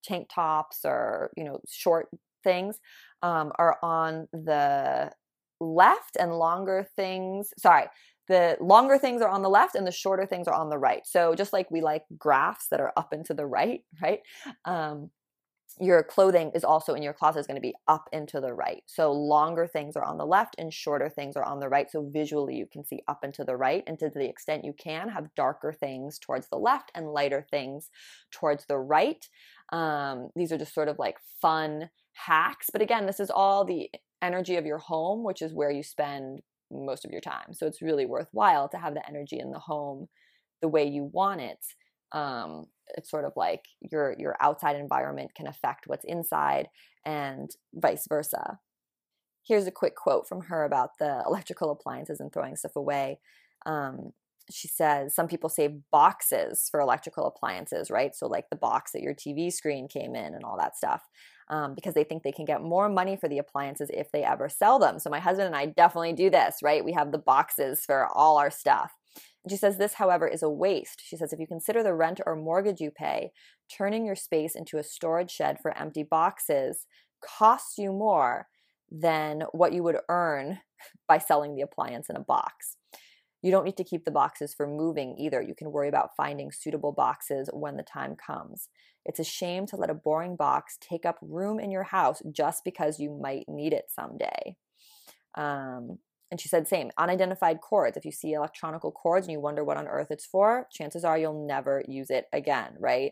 tank 0.03 0.27
tops 0.33 0.81
or 0.85 1.31
you 1.35 1.43
know 1.43 1.59
short 1.67 2.09
things, 2.43 2.79
um, 3.21 3.51
are 3.57 3.77
on 3.81 4.27
the 4.31 5.11
left, 5.59 6.17
and 6.19 6.33
longer 6.33 6.87
things. 6.95 7.53
Sorry, 7.57 7.85
the 8.27 8.57
longer 8.59 8.97
things 8.97 9.21
are 9.21 9.29
on 9.29 9.41
the 9.41 9.49
left 9.49 9.75
and 9.75 9.87
the 9.87 9.91
shorter 9.91 10.25
things 10.25 10.47
are 10.47 10.53
on 10.53 10.69
the 10.69 10.77
right. 10.77 11.01
So 11.05 11.33
just 11.33 11.53
like 11.53 11.71
we 11.71 11.81
like 11.81 12.03
graphs 12.17 12.67
that 12.69 12.81
are 12.81 12.93
up 12.97 13.13
and 13.13 13.25
to 13.25 13.33
the 13.33 13.45
right, 13.45 13.81
right? 14.01 14.19
Um, 14.65 15.09
your 15.79 16.01
clothing 16.03 16.51
is 16.55 16.63
also 16.63 16.93
in 16.93 17.03
your 17.03 17.13
closet 17.13 17.39
is 17.39 17.47
going 17.47 17.55
to 17.55 17.61
be 17.61 17.75
up 17.87 18.09
and 18.11 18.27
to 18.29 18.41
the 18.41 18.53
right. 18.53 18.83
So 18.87 19.11
longer 19.11 19.67
things 19.67 19.95
are 19.95 20.03
on 20.03 20.17
the 20.17 20.25
left 20.25 20.55
and 20.57 20.73
shorter 20.73 21.09
things 21.09 21.35
are 21.35 21.43
on 21.43 21.59
the 21.59 21.69
right. 21.69 21.89
So 21.89 22.09
visually 22.11 22.55
you 22.55 22.65
can 22.65 22.83
see 22.83 23.01
up 23.07 23.19
and 23.23 23.33
to 23.35 23.43
the 23.43 23.55
right. 23.55 23.83
And 23.85 23.99
to 23.99 24.09
the 24.09 24.27
extent 24.27 24.65
you 24.65 24.73
can, 24.73 25.09
have 25.09 25.35
darker 25.35 25.71
things 25.71 26.17
towards 26.17 26.49
the 26.49 26.57
left 26.57 26.91
and 26.95 27.11
lighter 27.11 27.45
things 27.51 27.89
towards 28.31 28.65
the 28.65 28.77
right. 28.77 29.27
Um, 29.71 30.29
these 30.35 30.51
are 30.51 30.57
just 30.57 30.73
sort 30.73 30.87
of 30.87 30.97
like 30.97 31.17
fun 31.41 31.89
hacks. 32.13 32.69
But 32.71 32.81
again, 32.81 33.05
this 33.05 33.19
is 33.19 33.29
all 33.29 33.63
the 33.63 33.89
energy 34.21 34.55
of 34.55 34.65
your 34.65 34.79
home, 34.79 35.23
which 35.23 35.41
is 35.41 35.53
where 35.53 35.71
you 35.71 35.83
spend 35.83 36.41
most 36.71 37.05
of 37.05 37.11
your 37.11 37.21
time. 37.21 37.53
So 37.53 37.67
it's 37.67 37.81
really 37.81 38.05
worthwhile 38.05 38.67
to 38.69 38.77
have 38.77 38.93
the 38.93 39.07
energy 39.07 39.39
in 39.39 39.51
the 39.51 39.59
home 39.59 40.07
the 40.61 40.67
way 40.67 40.85
you 40.85 41.03
want 41.03 41.41
it. 41.41 41.59
Um, 42.11 42.67
it's 42.95 43.11
sort 43.11 43.25
of 43.25 43.33
like 43.35 43.65
your 43.91 44.15
your 44.17 44.35
outside 44.41 44.75
environment 44.75 45.35
can 45.35 45.47
affect 45.47 45.87
what's 45.87 46.05
inside 46.05 46.69
and 47.05 47.49
vice 47.73 48.05
versa. 48.07 48.59
Here's 49.45 49.67
a 49.67 49.71
quick 49.71 49.95
quote 49.95 50.27
from 50.27 50.41
her 50.43 50.63
about 50.63 50.91
the 50.99 51.23
electrical 51.25 51.71
appliances 51.71 52.19
and 52.19 52.31
throwing 52.31 52.55
stuff 52.55 52.75
away. 52.75 53.19
Um, 53.65 54.13
she 54.49 54.67
says 54.67 55.13
some 55.13 55.27
people 55.27 55.49
save 55.49 55.79
boxes 55.91 56.67
for 56.71 56.79
electrical 56.79 57.27
appliances 57.27 57.91
right? 57.91 58.15
So 58.15 58.27
like 58.27 58.49
the 58.49 58.55
box 58.55 58.91
that 58.91 59.01
your 59.01 59.13
tv 59.13 59.51
screen 59.51 59.87
came 59.87 60.15
in 60.15 60.33
and 60.33 60.43
all 60.43 60.57
that 60.57 60.77
stuff 60.77 61.03
um, 61.49 61.75
because 61.75 61.93
they 61.93 62.03
think 62.03 62.23
they 62.23 62.31
can 62.31 62.45
get 62.45 62.61
more 62.61 62.89
money 62.89 63.17
for 63.17 63.27
the 63.27 63.39
appliances 63.39 63.89
if 63.93 64.11
they 64.11 64.23
ever 64.23 64.49
sell 64.49 64.79
them. 64.79 64.99
So 64.99 65.09
my 65.09 65.19
husband 65.19 65.47
and 65.47 65.55
i 65.55 65.65
definitely 65.65 66.13
do 66.13 66.29
this 66.29 66.57
right? 66.63 66.83
We 66.83 66.93
have 66.93 67.11
the 67.11 67.17
boxes 67.17 67.83
for 67.85 68.07
all 68.07 68.37
our 68.37 68.51
stuff 68.51 68.93
she 69.51 69.57
says 69.57 69.77
this, 69.77 69.95
however, 69.95 70.27
is 70.27 70.43
a 70.43 70.49
waste. 70.49 71.01
She 71.05 71.17
says 71.17 71.33
if 71.33 71.39
you 71.39 71.47
consider 71.47 71.83
the 71.83 71.93
rent 71.93 72.21
or 72.25 72.35
mortgage 72.35 72.79
you 72.79 72.91
pay, 72.91 73.31
turning 73.75 74.05
your 74.05 74.15
space 74.15 74.55
into 74.55 74.77
a 74.77 74.83
storage 74.83 75.31
shed 75.31 75.57
for 75.61 75.77
empty 75.77 76.03
boxes 76.03 76.85
costs 77.21 77.77
you 77.77 77.91
more 77.91 78.47
than 78.91 79.43
what 79.51 79.73
you 79.73 79.83
would 79.83 79.97
earn 80.09 80.59
by 81.07 81.17
selling 81.17 81.55
the 81.55 81.61
appliance 81.61 82.09
in 82.09 82.15
a 82.15 82.21
box. 82.21 82.77
You 83.41 83.51
don't 83.51 83.65
need 83.65 83.77
to 83.77 83.83
keep 83.83 84.03
the 84.03 84.11
boxes 84.11 84.53
for 84.55 84.67
moving 84.67 85.15
either. 85.17 85.41
You 85.41 85.53
can 85.55 85.71
worry 85.71 85.89
about 85.89 86.15
finding 86.17 86.51
suitable 86.51 86.91
boxes 86.91 87.49
when 87.53 87.77
the 87.77 87.83
time 87.83 88.15
comes. 88.15 88.69
It's 89.05 89.19
a 89.19 89.23
shame 89.23 89.65
to 89.67 89.75
let 89.75 89.89
a 89.89 89.95
boring 89.95 90.35
box 90.35 90.77
take 90.81 91.05
up 91.05 91.17
room 91.21 91.59
in 91.59 91.71
your 91.71 91.83
house 91.83 92.21
just 92.31 92.63
because 92.65 92.99
you 92.99 93.17
might 93.21 93.45
need 93.47 93.73
it 93.73 93.85
someday. 93.89 94.55
Um, 95.35 95.99
and 96.29 96.41
she 96.41 96.49
said, 96.49 96.67
same, 96.67 96.91
unidentified 96.97 97.61
cords. 97.61 97.95
If 97.95 98.05
you 98.05 98.11
see 98.11 98.33
electronical 98.33 98.91
cords 98.91 99.27
and 99.27 99.31
you 99.31 99.39
wonder 99.39 99.63
what 99.63 99.77
on 99.77 99.87
earth 99.87 100.07
it's 100.09 100.25
for, 100.25 100.67
chances 100.71 101.05
are 101.05 101.17
you'll 101.17 101.47
never 101.47 101.83
use 101.87 102.09
it 102.09 102.25
again, 102.33 102.75
right? 102.79 103.11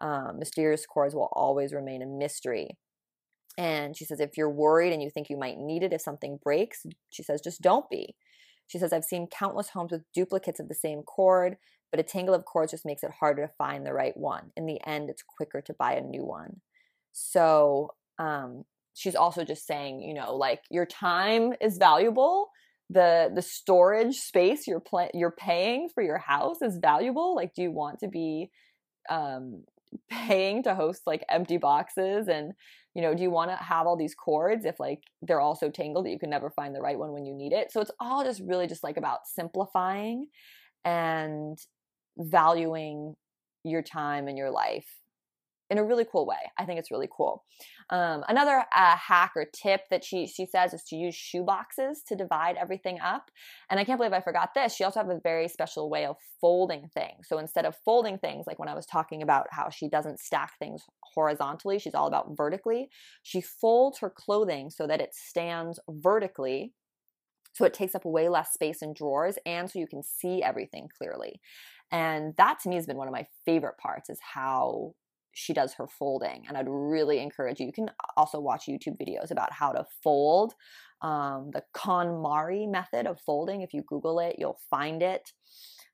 Um, 0.00 0.38
mysterious 0.38 0.86
cords 0.86 1.14
will 1.14 1.28
always 1.32 1.72
remain 1.72 2.02
a 2.02 2.06
mystery. 2.06 2.76
And 3.58 3.96
she 3.96 4.04
says, 4.04 4.20
if 4.20 4.36
you're 4.36 4.50
worried 4.50 4.92
and 4.92 5.02
you 5.02 5.10
think 5.10 5.28
you 5.28 5.36
might 5.36 5.58
need 5.58 5.82
it 5.82 5.92
if 5.92 6.00
something 6.00 6.38
breaks, 6.42 6.86
she 7.10 7.22
says, 7.22 7.40
just 7.40 7.60
don't 7.60 7.88
be. 7.90 8.14
She 8.68 8.78
says, 8.78 8.92
I've 8.92 9.04
seen 9.04 9.26
countless 9.26 9.70
homes 9.70 9.92
with 9.92 10.04
duplicates 10.14 10.60
of 10.60 10.68
the 10.68 10.74
same 10.74 11.02
cord, 11.02 11.56
but 11.90 12.00
a 12.00 12.04
tangle 12.04 12.34
of 12.34 12.44
cords 12.44 12.70
just 12.70 12.86
makes 12.86 13.02
it 13.02 13.10
harder 13.20 13.46
to 13.46 13.52
find 13.58 13.84
the 13.84 13.92
right 13.92 14.16
one. 14.16 14.52
In 14.56 14.66
the 14.66 14.80
end, 14.86 15.10
it's 15.10 15.22
quicker 15.22 15.60
to 15.60 15.74
buy 15.74 15.92
a 15.92 16.00
new 16.00 16.24
one. 16.24 16.60
So, 17.12 17.90
um, 18.18 18.64
she's 18.94 19.14
also 19.14 19.44
just 19.44 19.66
saying, 19.66 20.02
you 20.02 20.14
know, 20.14 20.36
like 20.36 20.60
your 20.70 20.86
time 20.86 21.52
is 21.60 21.78
valuable. 21.78 22.48
The 22.90 23.30
the 23.34 23.42
storage 23.42 24.16
space 24.16 24.66
you're 24.66 24.80
pl- 24.80 25.10
you're 25.14 25.34
paying 25.38 25.88
for 25.94 26.02
your 26.02 26.18
house 26.18 26.60
is 26.62 26.78
valuable. 26.80 27.34
Like, 27.34 27.54
do 27.54 27.62
you 27.62 27.70
want 27.70 28.00
to 28.00 28.08
be 28.08 28.50
um, 29.08 29.64
paying 30.10 30.62
to 30.62 30.74
host 30.74 31.02
like 31.06 31.24
empty 31.28 31.58
boxes 31.58 32.28
and 32.28 32.52
you 32.94 33.02
know 33.02 33.14
do 33.14 33.22
you 33.22 33.30
want 33.30 33.50
to 33.50 33.56
have 33.56 33.86
all 33.86 33.96
these 33.96 34.14
cords 34.14 34.64
if 34.64 34.80
like 34.80 35.00
they're 35.20 35.40
all 35.40 35.54
so 35.54 35.68
tangled 35.68 36.06
that 36.06 36.10
you 36.10 36.18
can 36.18 36.30
never 36.30 36.50
find 36.50 36.74
the 36.74 36.80
right 36.80 36.98
one 36.98 37.12
when 37.12 37.26
you 37.26 37.34
need 37.34 37.52
it 37.52 37.70
so 37.70 37.80
it's 37.80 37.90
all 38.00 38.24
just 38.24 38.40
really 38.46 38.66
just 38.66 38.82
like 38.82 38.96
about 38.96 39.20
simplifying 39.26 40.26
and 40.84 41.58
valuing 42.16 43.14
your 43.64 43.82
time 43.82 44.28
and 44.28 44.38
your 44.38 44.50
life 44.50 44.86
in 45.72 45.78
a 45.78 45.84
really 45.84 46.04
cool 46.04 46.26
way. 46.26 46.36
I 46.58 46.66
think 46.66 46.78
it's 46.78 46.90
really 46.90 47.08
cool. 47.10 47.44
Um, 47.88 48.24
another 48.28 48.62
uh, 48.76 48.96
hack 48.96 49.32
or 49.34 49.46
tip 49.54 49.80
that 49.90 50.04
she 50.04 50.26
she 50.26 50.44
says 50.44 50.74
is 50.74 50.84
to 50.88 50.96
use 50.96 51.14
shoe 51.14 51.42
boxes 51.42 52.02
to 52.08 52.14
divide 52.14 52.56
everything 52.60 53.00
up. 53.00 53.30
And 53.70 53.80
I 53.80 53.84
can't 53.84 53.98
believe 53.98 54.12
I 54.12 54.20
forgot 54.20 54.50
this. 54.54 54.74
She 54.74 54.84
also 54.84 55.00
has 55.00 55.08
a 55.08 55.18
very 55.24 55.48
special 55.48 55.88
way 55.88 56.04
of 56.04 56.16
folding 56.42 56.88
things. 56.92 57.26
So 57.26 57.38
instead 57.38 57.64
of 57.64 57.74
folding 57.86 58.18
things, 58.18 58.46
like 58.46 58.58
when 58.58 58.68
I 58.68 58.74
was 58.74 58.84
talking 58.84 59.22
about 59.22 59.46
how 59.50 59.70
she 59.70 59.88
doesn't 59.88 60.20
stack 60.20 60.58
things 60.58 60.82
horizontally, 61.14 61.78
she's 61.78 61.94
all 61.94 62.06
about 62.06 62.36
vertically. 62.36 62.90
She 63.22 63.40
folds 63.40 63.98
her 64.00 64.10
clothing 64.10 64.68
so 64.68 64.86
that 64.86 65.00
it 65.00 65.14
stands 65.14 65.80
vertically 65.88 66.74
so 67.54 67.64
it 67.64 67.74
takes 67.74 67.94
up 67.94 68.04
way 68.04 68.28
less 68.28 68.52
space 68.52 68.80
in 68.80 68.94
drawers 68.94 69.38
and 69.44 69.70
so 69.70 69.78
you 69.78 69.86
can 69.86 70.02
see 70.02 70.42
everything 70.42 70.88
clearly 70.96 71.38
and 71.90 72.32
that 72.38 72.58
to 72.60 72.70
me 72.70 72.76
has 72.76 72.86
been 72.86 72.96
one 72.96 73.08
of 73.08 73.12
my 73.12 73.26
favorite 73.44 73.76
parts 73.76 74.08
is 74.08 74.18
how 74.34 74.94
she 75.32 75.52
does 75.52 75.74
her 75.74 75.86
folding. 75.86 76.44
And 76.46 76.56
I'd 76.56 76.68
really 76.68 77.20
encourage 77.20 77.60
you. 77.60 77.66
You 77.66 77.72
can 77.72 77.90
also 78.16 78.40
watch 78.40 78.66
YouTube 78.66 78.96
videos 79.00 79.30
about 79.30 79.52
how 79.52 79.72
to 79.72 79.84
fold. 80.02 80.54
Um, 81.00 81.50
the 81.52 81.62
KonMari 81.74 82.70
method 82.70 83.06
of 83.06 83.20
folding. 83.20 83.62
If 83.62 83.74
you 83.74 83.82
Google 83.82 84.20
it, 84.20 84.36
you'll 84.38 84.60
find 84.70 85.02
it. 85.02 85.32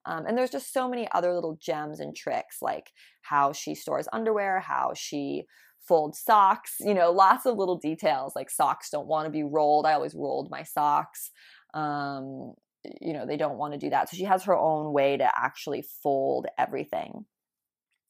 Um, 0.04 0.26
and 0.26 0.36
there's 0.36 0.50
just 0.50 0.72
so 0.72 0.88
many 0.88 1.08
other 1.12 1.34
little 1.34 1.58
gems 1.60 2.00
and 2.00 2.14
tricks, 2.14 2.58
like 2.62 2.92
how 3.22 3.52
she 3.52 3.74
stores 3.74 4.08
underwear, 4.12 4.60
how 4.60 4.92
she 4.94 5.44
folds 5.86 6.20
socks, 6.20 6.76
you 6.80 6.94
know, 6.94 7.10
lots 7.10 7.46
of 7.46 7.56
little 7.56 7.78
details 7.78 8.34
like 8.36 8.50
socks 8.50 8.90
don't 8.90 9.06
want 9.06 9.26
to 9.26 9.30
be 9.30 9.42
rolled. 9.42 9.86
I 9.86 9.94
always 9.94 10.14
rolled 10.14 10.50
my 10.50 10.62
socks. 10.62 11.30
Um, 11.72 12.54
you 13.00 13.12
know, 13.12 13.26
they 13.26 13.36
don't 13.36 13.58
want 13.58 13.72
to 13.72 13.78
do 13.78 13.90
that. 13.90 14.08
So 14.08 14.16
she 14.16 14.24
has 14.24 14.44
her 14.44 14.56
own 14.56 14.92
way 14.92 15.16
to 15.16 15.28
actually 15.34 15.84
fold 16.02 16.46
everything. 16.58 17.24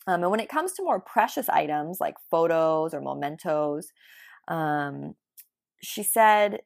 Um, 0.08 0.22
and 0.22 0.30
when 0.30 0.40
it 0.40 0.48
comes 0.48 0.72
to 0.72 0.82
more 0.82 0.98
precious 0.98 1.50
items 1.50 1.98
like 2.00 2.14
photos 2.30 2.94
or 2.94 3.02
mementos, 3.02 3.88
um, 4.48 5.14
she 5.82 6.02
said, 6.02 6.60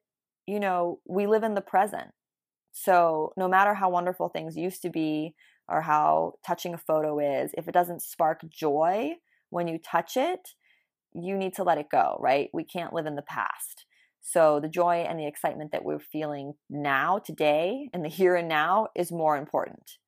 you 0.47 0.61
know, 0.61 1.01
we 1.07 1.27
live 1.27 1.43
in 1.43 1.55
the 1.55 1.61
present. 1.61 2.13
So 2.71 3.33
no 3.37 3.49
matter 3.49 3.75
how 3.75 3.91
wonderful 3.91 4.29
things 4.29 4.57
used 4.57 4.81
to 4.83 4.91
be 4.91 5.35
or 5.69 5.83
how 5.83 6.35
touching 6.47 6.73
a 6.73 6.79
photo 6.79 7.19
is, 7.19 7.51
if 7.59 7.67
it 7.67 7.75
doesn't 7.75 8.03
spark 8.03 8.43
joy 8.49 9.15
when 9.51 9.67
you 9.67 9.79
touch 9.79 10.17
it, 10.17 10.51
you 11.13 11.37
need 11.37 11.55
to 11.55 11.65
let 11.65 11.79
it 11.79 11.91
go, 11.91 12.17
right? 12.21 12.49
We 12.55 12.65
can't 12.65 12.95
live 12.95 13.07
in 13.07 13.17
the 13.17 13.23
past. 13.23 13.85
So 14.21 14.61
the 14.61 14.69
joy 14.69 15.05
and 15.09 15.19
the 15.19 15.27
excitement 15.27 15.73
that 15.73 15.85
we're 15.85 15.99
feeling 15.99 16.55
now, 16.71 17.19
today, 17.19 17.91
in 17.93 18.03
the 18.03 18.09
here 18.09 18.37
and 18.37 18.49
now 18.49 18.87
is 18.95 19.11
more 19.11 19.37
important. 19.37 19.99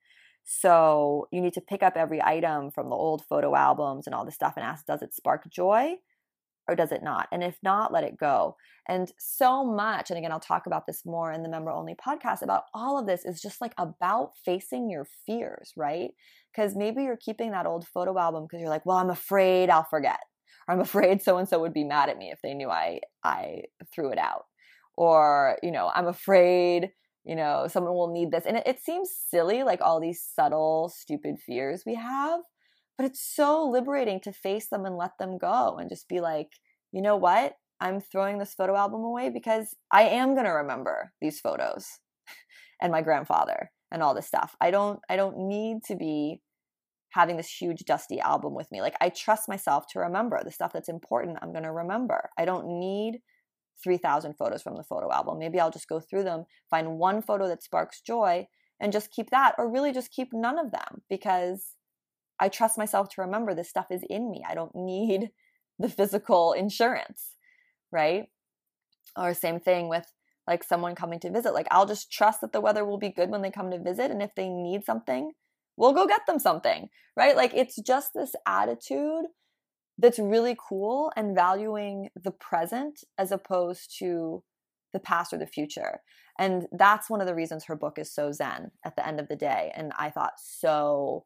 So 0.45 1.29
you 1.33 1.41
need 1.41 1.55
to 1.55 1.61
pick 1.61 1.83
up 1.83 1.97
every 1.97 2.23
item 2.23 2.71
from 2.71 2.91
the 2.91 2.97
old 2.97 3.25
photo 3.29 3.55
albums 3.55 4.07
and 4.07 4.15
all 4.15 4.25
this 4.25 4.35
stuff 4.35 4.55
and 4.57 4.65
ask, 4.65 4.85
does 4.87 5.03
it 5.03 5.15
spark 5.15 5.51
joy? 5.51 5.97
or 6.69 6.75
does 6.75 6.93
it 6.93 7.03
not? 7.03 7.29
And 7.31 7.43
if 7.43 7.57
not, 7.63 7.93
let 7.93 8.05
it 8.05 8.17
go. 8.17 8.57
And 8.89 9.11
so 9.19 9.65
much, 9.65 10.11
and 10.11 10.19
again, 10.19 10.33
I'll 10.33 10.41
talk 10.41 10.67
about 10.67 10.87
this 10.87 11.05
more 11.05 11.33
in 11.33 11.43
the 11.43 11.49
member 11.49 11.71
only 11.71 11.95
podcast 11.95 12.43
about 12.43 12.65
all 12.75 12.99
of 12.99 13.07
this 13.07 13.25
is 13.25 13.41
just 13.41 13.61
like 13.61 13.75
about 13.79 14.33
facing 14.45 14.91
your 14.91 15.07
fears, 15.27 15.73
right? 15.77 16.11
Because 16.55 16.75
maybe 16.75 17.03
you're 17.03 17.17
keeping 17.17 17.51
that 17.53 17.67
old 17.67 17.87
photo 17.87 18.19
album 18.19 18.45
because 18.45 18.61
you're 18.61 18.71
like, 18.71 18.87
well, 18.87 18.99
I'm 18.99 19.11
afraid 19.11 19.71
I'll 19.71 19.85
forget. 19.85 20.21
Or 20.69 20.75
I'm 20.75 20.81
afraid 20.81 21.23
so 21.23 21.39
and 21.39 21.49
so 21.49 21.61
would 21.61 21.75
be 21.75 21.85
mad 21.85 22.09
at 22.09 22.19
me 22.19 22.31
if 22.31 22.41
they 22.43 22.55
knew 22.55 22.71
I 22.71 23.01
I 23.23 23.65
threw 23.95 24.11
it 24.11 24.19
out. 24.19 24.45
Or, 24.97 25.59
you 25.63 25.73
know, 25.73 25.91
I'm 25.95 26.07
afraid, 26.07 26.91
you 27.25 27.35
know, 27.35 27.67
someone 27.69 27.95
will 27.95 28.13
need 28.13 28.31
this. 28.31 28.45
And 28.47 28.57
it, 28.57 28.67
it 28.67 28.81
seems 28.83 29.11
silly, 29.11 29.63
like 29.63 29.81
all 29.81 30.01
these 30.01 30.23
subtle, 30.23 30.93
stupid 30.95 31.37
fears 31.45 31.85
we 31.87 31.95
have 31.95 32.41
but 32.97 33.07
it's 33.07 33.21
so 33.21 33.69
liberating 33.69 34.21
to 34.21 34.33
face 34.33 34.69
them 34.69 34.85
and 34.85 34.97
let 34.97 35.19
them 35.19 35.39
go 35.39 35.77
and 35.79 35.89
just 35.89 36.09
be 36.09 36.21
like, 36.21 36.49
you 36.93 37.03
know 37.03 37.17
what? 37.17 37.55
I'm 37.81 38.01
throwing 38.01 38.39
this 38.39 38.55
photo 38.55 38.77
album 38.77 39.03
away 39.03 39.31
because 39.31 39.75
I 39.91 40.03
am 40.03 40.35
going 40.35 40.47
to 40.47 40.53
remember 40.53 41.13
these 41.21 41.41
photos 41.41 41.99
and 42.81 42.93
my 42.93 43.03
grandfather 43.03 43.71
and 43.91 44.03
all 44.03 44.15
this 44.15 44.27
stuff. 44.27 44.55
I 44.61 44.71
don't 44.71 45.01
I 45.09 45.17
don't 45.17 45.49
need 45.49 45.83
to 45.87 45.97
be 45.97 46.41
having 47.11 47.37
this 47.37 47.51
huge 47.51 47.85
dusty 47.85 48.21
album 48.21 48.55
with 48.55 48.71
me. 48.71 48.81
Like 48.81 48.95
I 49.01 49.09
trust 49.09 49.49
myself 49.49 49.87
to 49.89 50.01
remember 50.01 50.41
the 50.43 50.51
stuff 50.53 50.73
that's 50.73 50.89
important 50.89 51.39
I'm 51.43 51.53
going 51.53 51.65
to 51.65 51.73
remember. 51.73 52.31
I 52.39 52.45
don't 52.45 52.79
need 52.79 53.21
3000 53.83 54.35
photos 54.35 54.63
from 54.63 54.77
the 54.77 54.83
photo 54.83 55.13
album. 55.13 55.39
Maybe 55.39 55.59
I'll 55.59 55.71
just 55.71 55.89
go 55.89 56.01
through 56.01 56.25
them, 56.25 56.45
find 56.71 56.99
one 56.99 57.23
photo 57.23 57.49
that 57.49 57.63
sparks 57.63 58.01
joy 58.01 58.47
and 58.81 58.93
just 58.93 59.11
keep 59.11 59.31
that 59.31 59.55
or 59.59 59.71
really 59.71 59.93
just 59.93 60.13
keep 60.13 60.29
none 60.33 60.59
of 60.59 60.71
them 60.71 61.03
because 61.09 61.75
I 62.39 62.49
trust 62.49 62.79
myself 62.79 63.09
to 63.11 63.23
remember 63.23 63.55
this 63.55 63.69
stuff 63.69 63.87
is 63.91 64.03
in 64.09 64.31
me. 64.31 64.43
I 64.49 64.55
don't 64.55 64.75
need 64.75 65.31
the 65.79 65.89
physical 65.89 66.53
insurance, 66.53 67.37
right? 67.91 68.25
Or 69.17 69.35
same 69.35 69.61
thing 69.61 69.89
with 69.89 70.07
like 70.47 70.63
someone 70.63 70.95
coming 70.95 71.21
to 71.21 71.31
visit. 71.31 71.55
Like 71.55 71.69
I'll 71.71 71.87
just 71.87 72.13
trust 72.13 72.41
that 72.41 72.53
the 72.53 72.61
weather 72.61 72.85
will 72.85 72.99
be 72.99 73.11
good 73.11 73.31
when 73.31 73.43
they 73.43 73.51
come 73.51 73.71
to 73.71 73.79
visit 73.79 74.11
and 74.11 74.23
if 74.23 74.35
they 74.35 74.49
need 74.49 74.85
something, 74.85 75.33
we'll 75.77 75.93
go 75.93 76.07
get 76.07 76.27
them 76.27 76.39
something, 76.39 76.89
right? 77.17 77.37
Like 77.37 77.55
it's 77.55 77.77
just 77.81 78.11
this 78.15 78.35
attitude 78.47 79.25
that's 79.99 80.19
really 80.19 80.57
cool 80.69 81.13
and 81.17 81.35
valuing 81.35 82.09
the 82.21 82.31
present 82.31 83.01
as 83.19 83.31
opposed 83.33 83.97
to 83.99 84.43
the 84.93 85.01
past 85.01 85.33
or 85.33 85.39
the 85.39 85.47
future. 85.47 86.01
And 86.39 86.67
that's 86.73 87.09
one 87.09 87.21
of 87.21 87.27
the 87.27 87.35
reasons 87.35 87.65
her 87.65 87.77
book 87.77 87.99
is 87.99 88.13
so 88.13 88.33
zen 88.33 88.73
at 88.85 88.97
the 88.97 89.07
end 89.07 89.21
of 89.21 89.29
the 89.29 89.37
day. 89.37 89.73
And 89.75 89.93
I 89.97 90.11
thought 90.11 90.35
so 90.39 91.25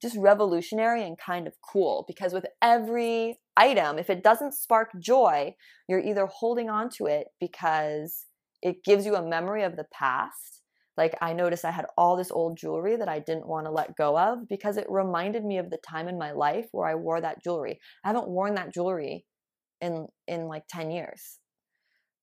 just 0.00 0.16
revolutionary 0.16 1.04
and 1.04 1.18
kind 1.18 1.46
of 1.46 1.54
cool 1.60 2.04
because 2.06 2.32
with 2.32 2.46
every 2.62 3.38
item, 3.56 3.98
if 3.98 4.10
it 4.10 4.22
doesn't 4.22 4.54
spark 4.54 4.90
joy, 5.00 5.54
you're 5.88 6.00
either 6.00 6.26
holding 6.26 6.70
on 6.70 6.88
to 6.90 7.06
it 7.06 7.28
because 7.40 8.26
it 8.62 8.84
gives 8.84 9.06
you 9.06 9.16
a 9.16 9.22
memory 9.22 9.64
of 9.64 9.76
the 9.76 9.86
past. 9.92 10.57
Like 10.98 11.16
I 11.22 11.32
noticed 11.32 11.64
I 11.64 11.70
had 11.70 11.86
all 11.96 12.16
this 12.16 12.32
old 12.32 12.58
jewelry 12.58 12.96
that 12.96 13.08
I 13.08 13.20
didn't 13.20 13.46
want 13.46 13.66
to 13.66 13.72
let 13.72 13.96
go 13.96 14.18
of 14.18 14.48
because 14.48 14.76
it 14.76 14.86
reminded 14.90 15.44
me 15.44 15.58
of 15.58 15.70
the 15.70 15.78
time 15.78 16.08
in 16.08 16.18
my 16.18 16.32
life 16.32 16.66
where 16.72 16.88
I 16.88 16.96
wore 16.96 17.20
that 17.20 17.42
jewelry. 17.42 17.78
I 18.04 18.08
haven't 18.08 18.28
worn 18.28 18.56
that 18.56 18.74
jewelry 18.74 19.24
in 19.80 20.08
in 20.26 20.48
like 20.48 20.64
10 20.68 20.90
years. 20.90 21.38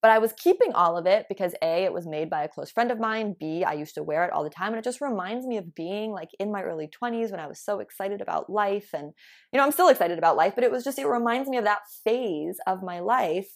But 0.02 0.12
I 0.12 0.20
was 0.20 0.34
keeping 0.34 0.74
all 0.74 0.98
of 0.98 1.08
it 1.08 1.26
because 1.30 1.56
A, 1.64 1.86
it 1.86 1.94
was 1.94 2.06
made 2.06 2.30
by 2.30 2.44
a 2.44 2.48
close 2.48 2.70
friend 2.70 2.92
of 2.92 3.00
mine. 3.00 3.36
B, 3.40 3.64
I 3.64 3.74
used 3.74 3.96
to 3.96 4.04
wear 4.04 4.24
it 4.26 4.32
all 4.34 4.44
the 4.44 4.52
time. 4.52 4.68
And 4.68 4.78
it 4.78 4.84
just 4.84 5.02
reminds 5.02 5.48
me 5.48 5.58
of 5.58 5.74
being 5.74 6.12
like 6.12 6.30
in 6.38 6.52
my 6.52 6.62
early 6.62 6.88
20s 7.02 7.32
when 7.32 7.40
I 7.40 7.48
was 7.48 7.60
so 7.60 7.80
excited 7.80 8.22
about 8.22 8.48
life. 8.48 8.90
And, 8.94 9.14
you 9.52 9.58
know, 9.58 9.64
I'm 9.64 9.72
still 9.72 9.88
excited 9.88 10.20
about 10.20 10.36
life, 10.36 10.54
but 10.54 10.64
it 10.64 10.70
was 10.70 10.84
just, 10.84 11.00
it 11.00 11.08
reminds 11.08 11.50
me 11.50 11.58
of 11.58 11.64
that 11.64 11.80
phase 12.04 12.58
of 12.68 12.84
my 12.84 13.00
life. 13.00 13.48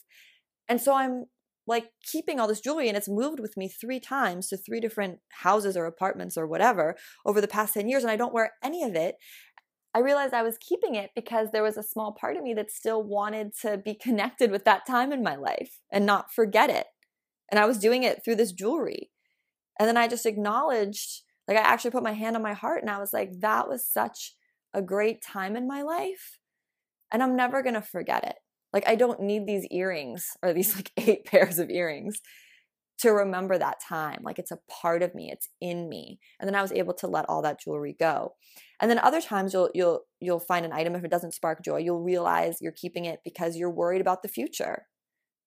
And 0.68 0.82
so 0.82 0.96
I'm 0.96 1.26
like 1.70 1.92
keeping 2.04 2.40
all 2.40 2.48
this 2.48 2.60
jewelry 2.60 2.88
and 2.88 2.98
it's 2.98 3.08
moved 3.08 3.40
with 3.40 3.56
me 3.56 3.70
three 3.70 4.00
times 4.00 4.48
to 4.48 4.58
three 4.58 4.80
different 4.80 5.20
houses 5.30 5.78
or 5.78 5.86
apartments 5.86 6.36
or 6.36 6.48
whatever 6.48 6.98
over 7.26 7.40
the 7.40 7.48
past 7.48 7.76
10 7.76 7.88
years 7.88 8.04
and 8.04 8.12
I 8.12 8.16
don't 8.16 8.34
wear 8.34 8.54
any 8.64 8.84
of 8.84 8.96
it. 8.96 9.16
I 9.94 10.00
realized 10.00 10.34
I 10.34 10.42
was 10.42 10.58
keeping 10.60 10.96
it 10.96 11.12
because 11.16 11.50
there 11.52 11.64
was 11.64 11.78
a 11.78 11.84
small 11.84 12.12
part 12.12 12.38
of 12.38 12.44
me 12.44 12.56
that 12.56 12.72
still 12.72 13.04
wanted 13.04 13.54
to 13.62 13.78
be 13.78 13.94
connected 13.94 14.50
with 14.50 14.66
that 14.66 14.88
time 14.88 15.12
in 15.12 15.24
my 15.24 15.36
life 15.36 15.80
and 15.92 16.06
not 16.06 16.34
forget 16.34 16.72
it. 16.72 16.88
And 17.52 17.60
I 17.60 17.66
was 17.66 17.78
doing 17.78 18.04
it 18.04 18.24
through 18.24 18.36
this 18.36 18.52
jewelry. 18.52 19.12
And 19.80 19.88
then 19.88 19.98
I 19.98 20.08
just 20.08 20.26
acknowledged, 20.26 21.22
like, 21.48 21.58
I 21.58 21.62
actually 21.62 21.92
put 21.92 22.04
my 22.04 22.14
hand 22.14 22.36
on 22.36 22.44
my 22.44 22.54
heart 22.54 22.82
and 22.82 22.92
I 22.92 23.00
was 23.00 23.14
like, 23.14 23.30
that 23.40 23.68
was 23.68 23.88
such 23.88 24.36
a 24.74 24.82
great 24.82 25.24
time 25.24 25.56
in 25.56 25.68
my 25.68 25.82
life. 25.82 26.38
And 27.12 27.24
I'm 27.24 27.36
never 27.36 27.64
going 27.64 27.76
to 27.76 27.82
forget 27.82 28.24
it. 28.24 28.36
Like, 28.72 28.88
I 28.88 28.96
don't 28.96 29.22
need 29.22 29.46
these 29.46 29.66
earrings 29.72 30.38
or 30.44 30.54
these 30.54 30.76
like 30.78 30.92
eight 30.98 31.26
pairs 31.26 31.60
of 31.60 31.70
earrings 31.70 32.22
to 33.00 33.12
remember 33.12 33.58
that 33.58 33.82
time. 33.88 34.20
Like 34.24 34.40
it's 34.40 34.52
a 34.52 34.60
part 34.70 35.02
of 35.02 35.16
me, 35.16 35.32
it's 35.32 35.50
in 35.62 35.88
me. 35.90 36.20
And 36.40 36.48
then 36.48 36.56
I 36.56 36.62
was 36.62 36.72
able 36.72 36.94
to 36.96 37.08
let 37.08 37.26
all 37.30 37.42
that 37.42 37.62
jewelry 37.62 37.96
go. 37.98 38.34
And 38.82 38.92
then 38.92 39.00
other 39.00 39.22
times 39.22 39.54
you'll 39.54 39.70
you'll 39.74 40.02
you'll 40.20 40.40
find 40.40 40.66
an 40.66 40.74
item 40.74 40.96
if 40.96 41.04
it 41.04 41.12
doesn't 41.12 41.34
spark 41.34 41.64
joy, 41.64 41.78
you'll 41.78 42.04
realize 42.04 42.58
you're 42.62 42.72
keeping 42.74 43.06
it 43.06 43.20
because 43.24 43.56
you're 43.56 43.72
worried 43.72 44.02
about 44.02 44.22
the 44.22 44.28
future. 44.28 44.86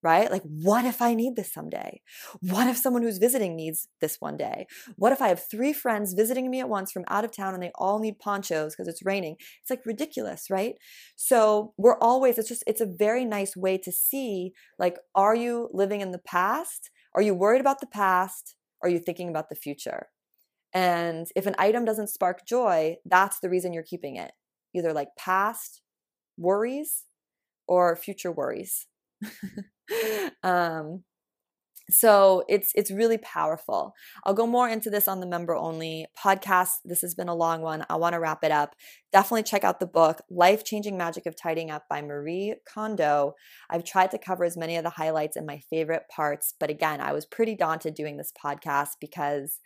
Right? 0.02 0.30
Like 0.30 0.42
what 0.42 0.84
if 0.84 1.00
I 1.00 1.14
need 1.14 1.36
this 1.36 1.52
someday? 1.52 2.00
What 2.40 2.66
if 2.66 2.76
someone 2.76 3.02
who's 3.02 3.18
visiting 3.18 3.54
needs 3.54 3.86
this 4.00 4.16
one 4.20 4.36
day? 4.36 4.66
What 4.96 5.12
if 5.12 5.22
I 5.22 5.28
have 5.28 5.48
three 5.48 5.72
friends 5.72 6.12
visiting 6.14 6.50
me 6.50 6.58
at 6.60 6.68
once 6.68 6.90
from 6.90 7.04
out 7.08 7.24
of 7.24 7.30
town 7.30 7.54
and 7.54 7.62
they 7.62 7.70
all 7.76 8.00
need 8.00 8.18
ponchos 8.18 8.74
because 8.74 8.88
it's 8.88 9.04
raining? 9.04 9.36
It's 9.60 9.70
like 9.70 9.86
ridiculous, 9.86 10.50
right? 10.50 10.74
So, 11.16 11.72
we're 11.76 11.98
always 11.98 12.38
it's 12.38 12.48
just 12.48 12.64
it's 12.66 12.80
a 12.80 12.86
very 12.86 13.24
nice 13.24 13.56
way 13.56 13.78
to 13.78 13.92
see 13.92 14.52
like 14.78 14.98
are 15.14 15.36
you 15.36 15.68
living 15.72 16.00
in 16.00 16.10
the 16.10 16.18
past? 16.18 16.90
Are 17.14 17.22
you 17.22 17.34
worried 17.34 17.60
about 17.60 17.80
the 17.80 17.86
past? 17.86 18.56
Are 18.82 18.88
you 18.88 18.98
thinking 18.98 19.28
about 19.28 19.48
the 19.48 19.54
future? 19.54 20.08
And 20.72 21.26
if 21.36 21.46
an 21.46 21.54
item 21.58 21.84
doesn't 21.84 22.08
spark 22.08 22.46
joy, 22.46 22.96
that's 23.04 23.40
the 23.40 23.50
reason 23.50 23.72
you're 23.72 23.82
keeping 23.82 24.16
it. 24.16 24.32
Either 24.74 24.92
like 24.92 25.08
past 25.18 25.82
worries 26.38 27.04
or 27.68 27.96
future 27.96 28.32
worries. 28.32 28.86
um, 30.42 31.04
so 31.90 32.44
it's 32.48 32.72
it's 32.74 32.90
really 32.90 33.18
powerful. 33.18 33.92
I'll 34.24 34.34
go 34.34 34.46
more 34.46 34.68
into 34.68 34.88
this 34.88 35.08
on 35.08 35.20
the 35.20 35.26
member 35.26 35.54
only 35.54 36.06
podcast. 36.18 36.70
This 36.84 37.02
has 37.02 37.14
been 37.14 37.28
a 37.28 37.34
long 37.34 37.60
one. 37.60 37.84
I 37.90 37.96
want 37.96 38.14
to 38.14 38.20
wrap 38.20 38.44
it 38.44 38.52
up. 38.52 38.74
Definitely 39.12 39.42
check 39.42 39.64
out 39.64 39.80
the 39.80 39.86
book 39.86 40.20
life 40.30 40.64
changing 40.64 40.96
magic 40.96 41.26
of 41.26 41.36
tidying 41.36 41.70
up 41.70 41.84
by 41.90 42.00
marie 42.00 42.54
kondo. 42.72 43.34
I've 43.68 43.84
tried 43.84 44.10
to 44.12 44.18
cover 44.18 44.44
as 44.44 44.56
many 44.56 44.76
of 44.76 44.84
the 44.84 44.90
highlights 44.90 45.36
and 45.36 45.46
my 45.46 45.60
favorite 45.70 46.04
parts 46.14 46.54
but 46.58 46.70
again 46.70 47.00
i 47.00 47.12
was 47.12 47.26
pretty 47.26 47.54
daunted 47.54 47.94
doing 47.94 48.16
this 48.16 48.32
podcast 48.42 48.90
because 49.00 49.60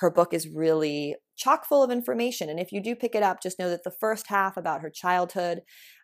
her 0.00 0.10
book 0.10 0.34
is 0.34 0.48
really 0.48 1.16
chock 1.36 1.66
full 1.66 1.82
of 1.82 1.90
information. 1.90 2.48
And 2.48 2.58
if 2.58 2.72
you 2.72 2.82
do 2.82 2.94
pick 2.94 3.14
it 3.14 3.22
up, 3.22 3.42
just 3.42 3.58
know 3.58 3.70
that 3.70 3.84
the 3.84 3.90
first 3.90 4.26
half 4.28 4.56
about 4.56 4.82
her 4.82 4.90
childhood, 4.90 5.62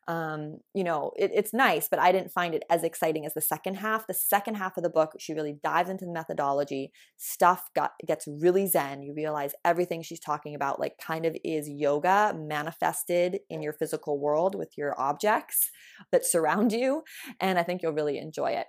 um, 0.08 0.58
you 0.74 0.82
know, 0.82 1.12
it, 1.16 1.30
it's 1.32 1.54
nice, 1.54 1.88
but 1.88 2.00
I 2.00 2.10
didn't 2.10 2.32
find 2.32 2.54
it 2.54 2.64
as 2.68 2.82
exciting 2.82 3.24
as 3.24 3.34
the 3.34 3.40
second 3.40 3.76
half. 3.76 4.06
The 4.06 4.14
second 4.14 4.56
half 4.56 4.76
of 4.76 4.82
the 4.82 4.90
book, 4.90 5.12
she 5.18 5.32
really 5.32 5.56
dives 5.62 5.88
into 5.88 6.04
the 6.04 6.12
methodology. 6.12 6.92
Stuff 7.16 7.70
got 7.74 7.92
gets 8.06 8.26
really 8.26 8.66
zen. 8.66 9.02
You 9.02 9.14
realize 9.14 9.52
everything 9.64 10.02
she's 10.02 10.20
talking 10.20 10.54
about, 10.54 10.80
like, 10.80 10.98
kind 10.98 11.24
of 11.24 11.36
is 11.44 11.68
yoga 11.68 12.34
manifested 12.36 13.40
in 13.48 13.62
your 13.62 13.72
physical 13.72 14.18
world 14.18 14.56
with 14.56 14.76
your 14.76 14.98
objects 15.00 15.70
that 16.10 16.26
surround 16.26 16.72
you. 16.72 17.02
And 17.40 17.58
I 17.58 17.62
think 17.62 17.82
you'll 17.82 17.92
really 17.92 18.18
enjoy 18.18 18.52
it. 18.52 18.66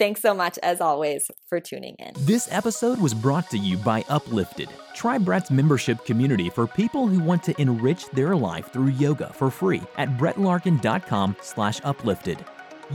Thanks 0.00 0.22
so 0.22 0.32
much, 0.32 0.58
as 0.62 0.80
always, 0.80 1.30
for 1.46 1.60
tuning 1.60 1.94
in. 1.98 2.14
This 2.20 2.48
episode 2.50 2.98
was 2.98 3.12
brought 3.12 3.50
to 3.50 3.58
you 3.58 3.76
by 3.76 4.02
Uplifted. 4.08 4.70
Try 4.94 5.18
Brett's 5.18 5.50
membership 5.50 6.06
community 6.06 6.48
for 6.48 6.66
people 6.66 7.06
who 7.06 7.18
want 7.22 7.42
to 7.42 7.60
enrich 7.60 8.08
their 8.12 8.34
life 8.34 8.72
through 8.72 8.92
yoga 8.92 9.30
for 9.34 9.50
free 9.50 9.82
at 9.98 10.16
brettlarkin.com 10.16 11.36
slash 11.42 11.82
uplifted. 11.84 12.42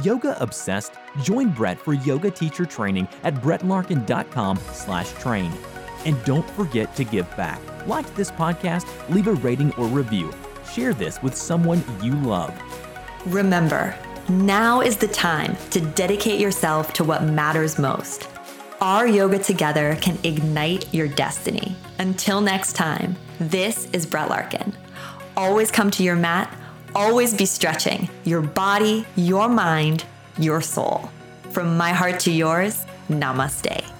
Yoga 0.01 0.35
obsessed? 0.41 0.93
Join 1.21 1.51
Brett 1.51 1.79
for 1.79 1.93
yoga 1.93 2.31
teacher 2.31 2.65
training 2.65 3.07
at 3.21 3.35
brettlarkin.com 3.35 4.57
slash 4.73 5.11
train. 5.19 5.51
And 6.05 6.17
don't 6.25 6.49
forget 6.51 6.95
to 6.95 7.03
give 7.03 7.29
back. 7.37 7.61
Like 7.85 8.15
this 8.15 8.31
podcast, 8.31 8.87
leave 9.13 9.27
a 9.27 9.33
rating 9.33 9.71
or 9.75 9.85
review. 9.85 10.33
Share 10.71 10.95
this 10.95 11.21
with 11.21 11.35
someone 11.35 11.83
you 12.01 12.15
love. 12.15 12.51
Remember, 13.27 13.95
now 14.29 14.81
is 14.81 14.97
the 14.97 15.07
time 15.07 15.55
to 15.69 15.79
dedicate 15.79 16.39
yourself 16.39 16.93
to 16.93 17.03
what 17.03 17.23
matters 17.23 17.77
most. 17.77 18.27
Our 18.81 19.07
yoga 19.07 19.39
together 19.39 19.97
can 20.01 20.17
ignite 20.23 20.93
your 20.93 21.07
destiny. 21.07 21.75
Until 21.99 22.41
next 22.41 22.73
time, 22.73 23.15
this 23.39 23.87
is 23.93 24.05
Brett 24.05 24.29
Larkin. 24.29 24.73
Always 25.37 25.71
come 25.71 25.91
to 25.91 26.03
your 26.03 26.15
mat, 26.15 26.53
always 26.93 27.33
be 27.33 27.45
stretching 27.45 28.09
your 28.23 28.41
body, 28.41 29.05
your 29.15 29.47
mind, 29.47 30.05
your 30.37 30.61
soul. 30.61 31.09
From 31.51 31.77
my 31.77 31.91
heart 31.91 32.19
to 32.21 32.31
yours, 32.31 32.85
namaste. 33.09 33.94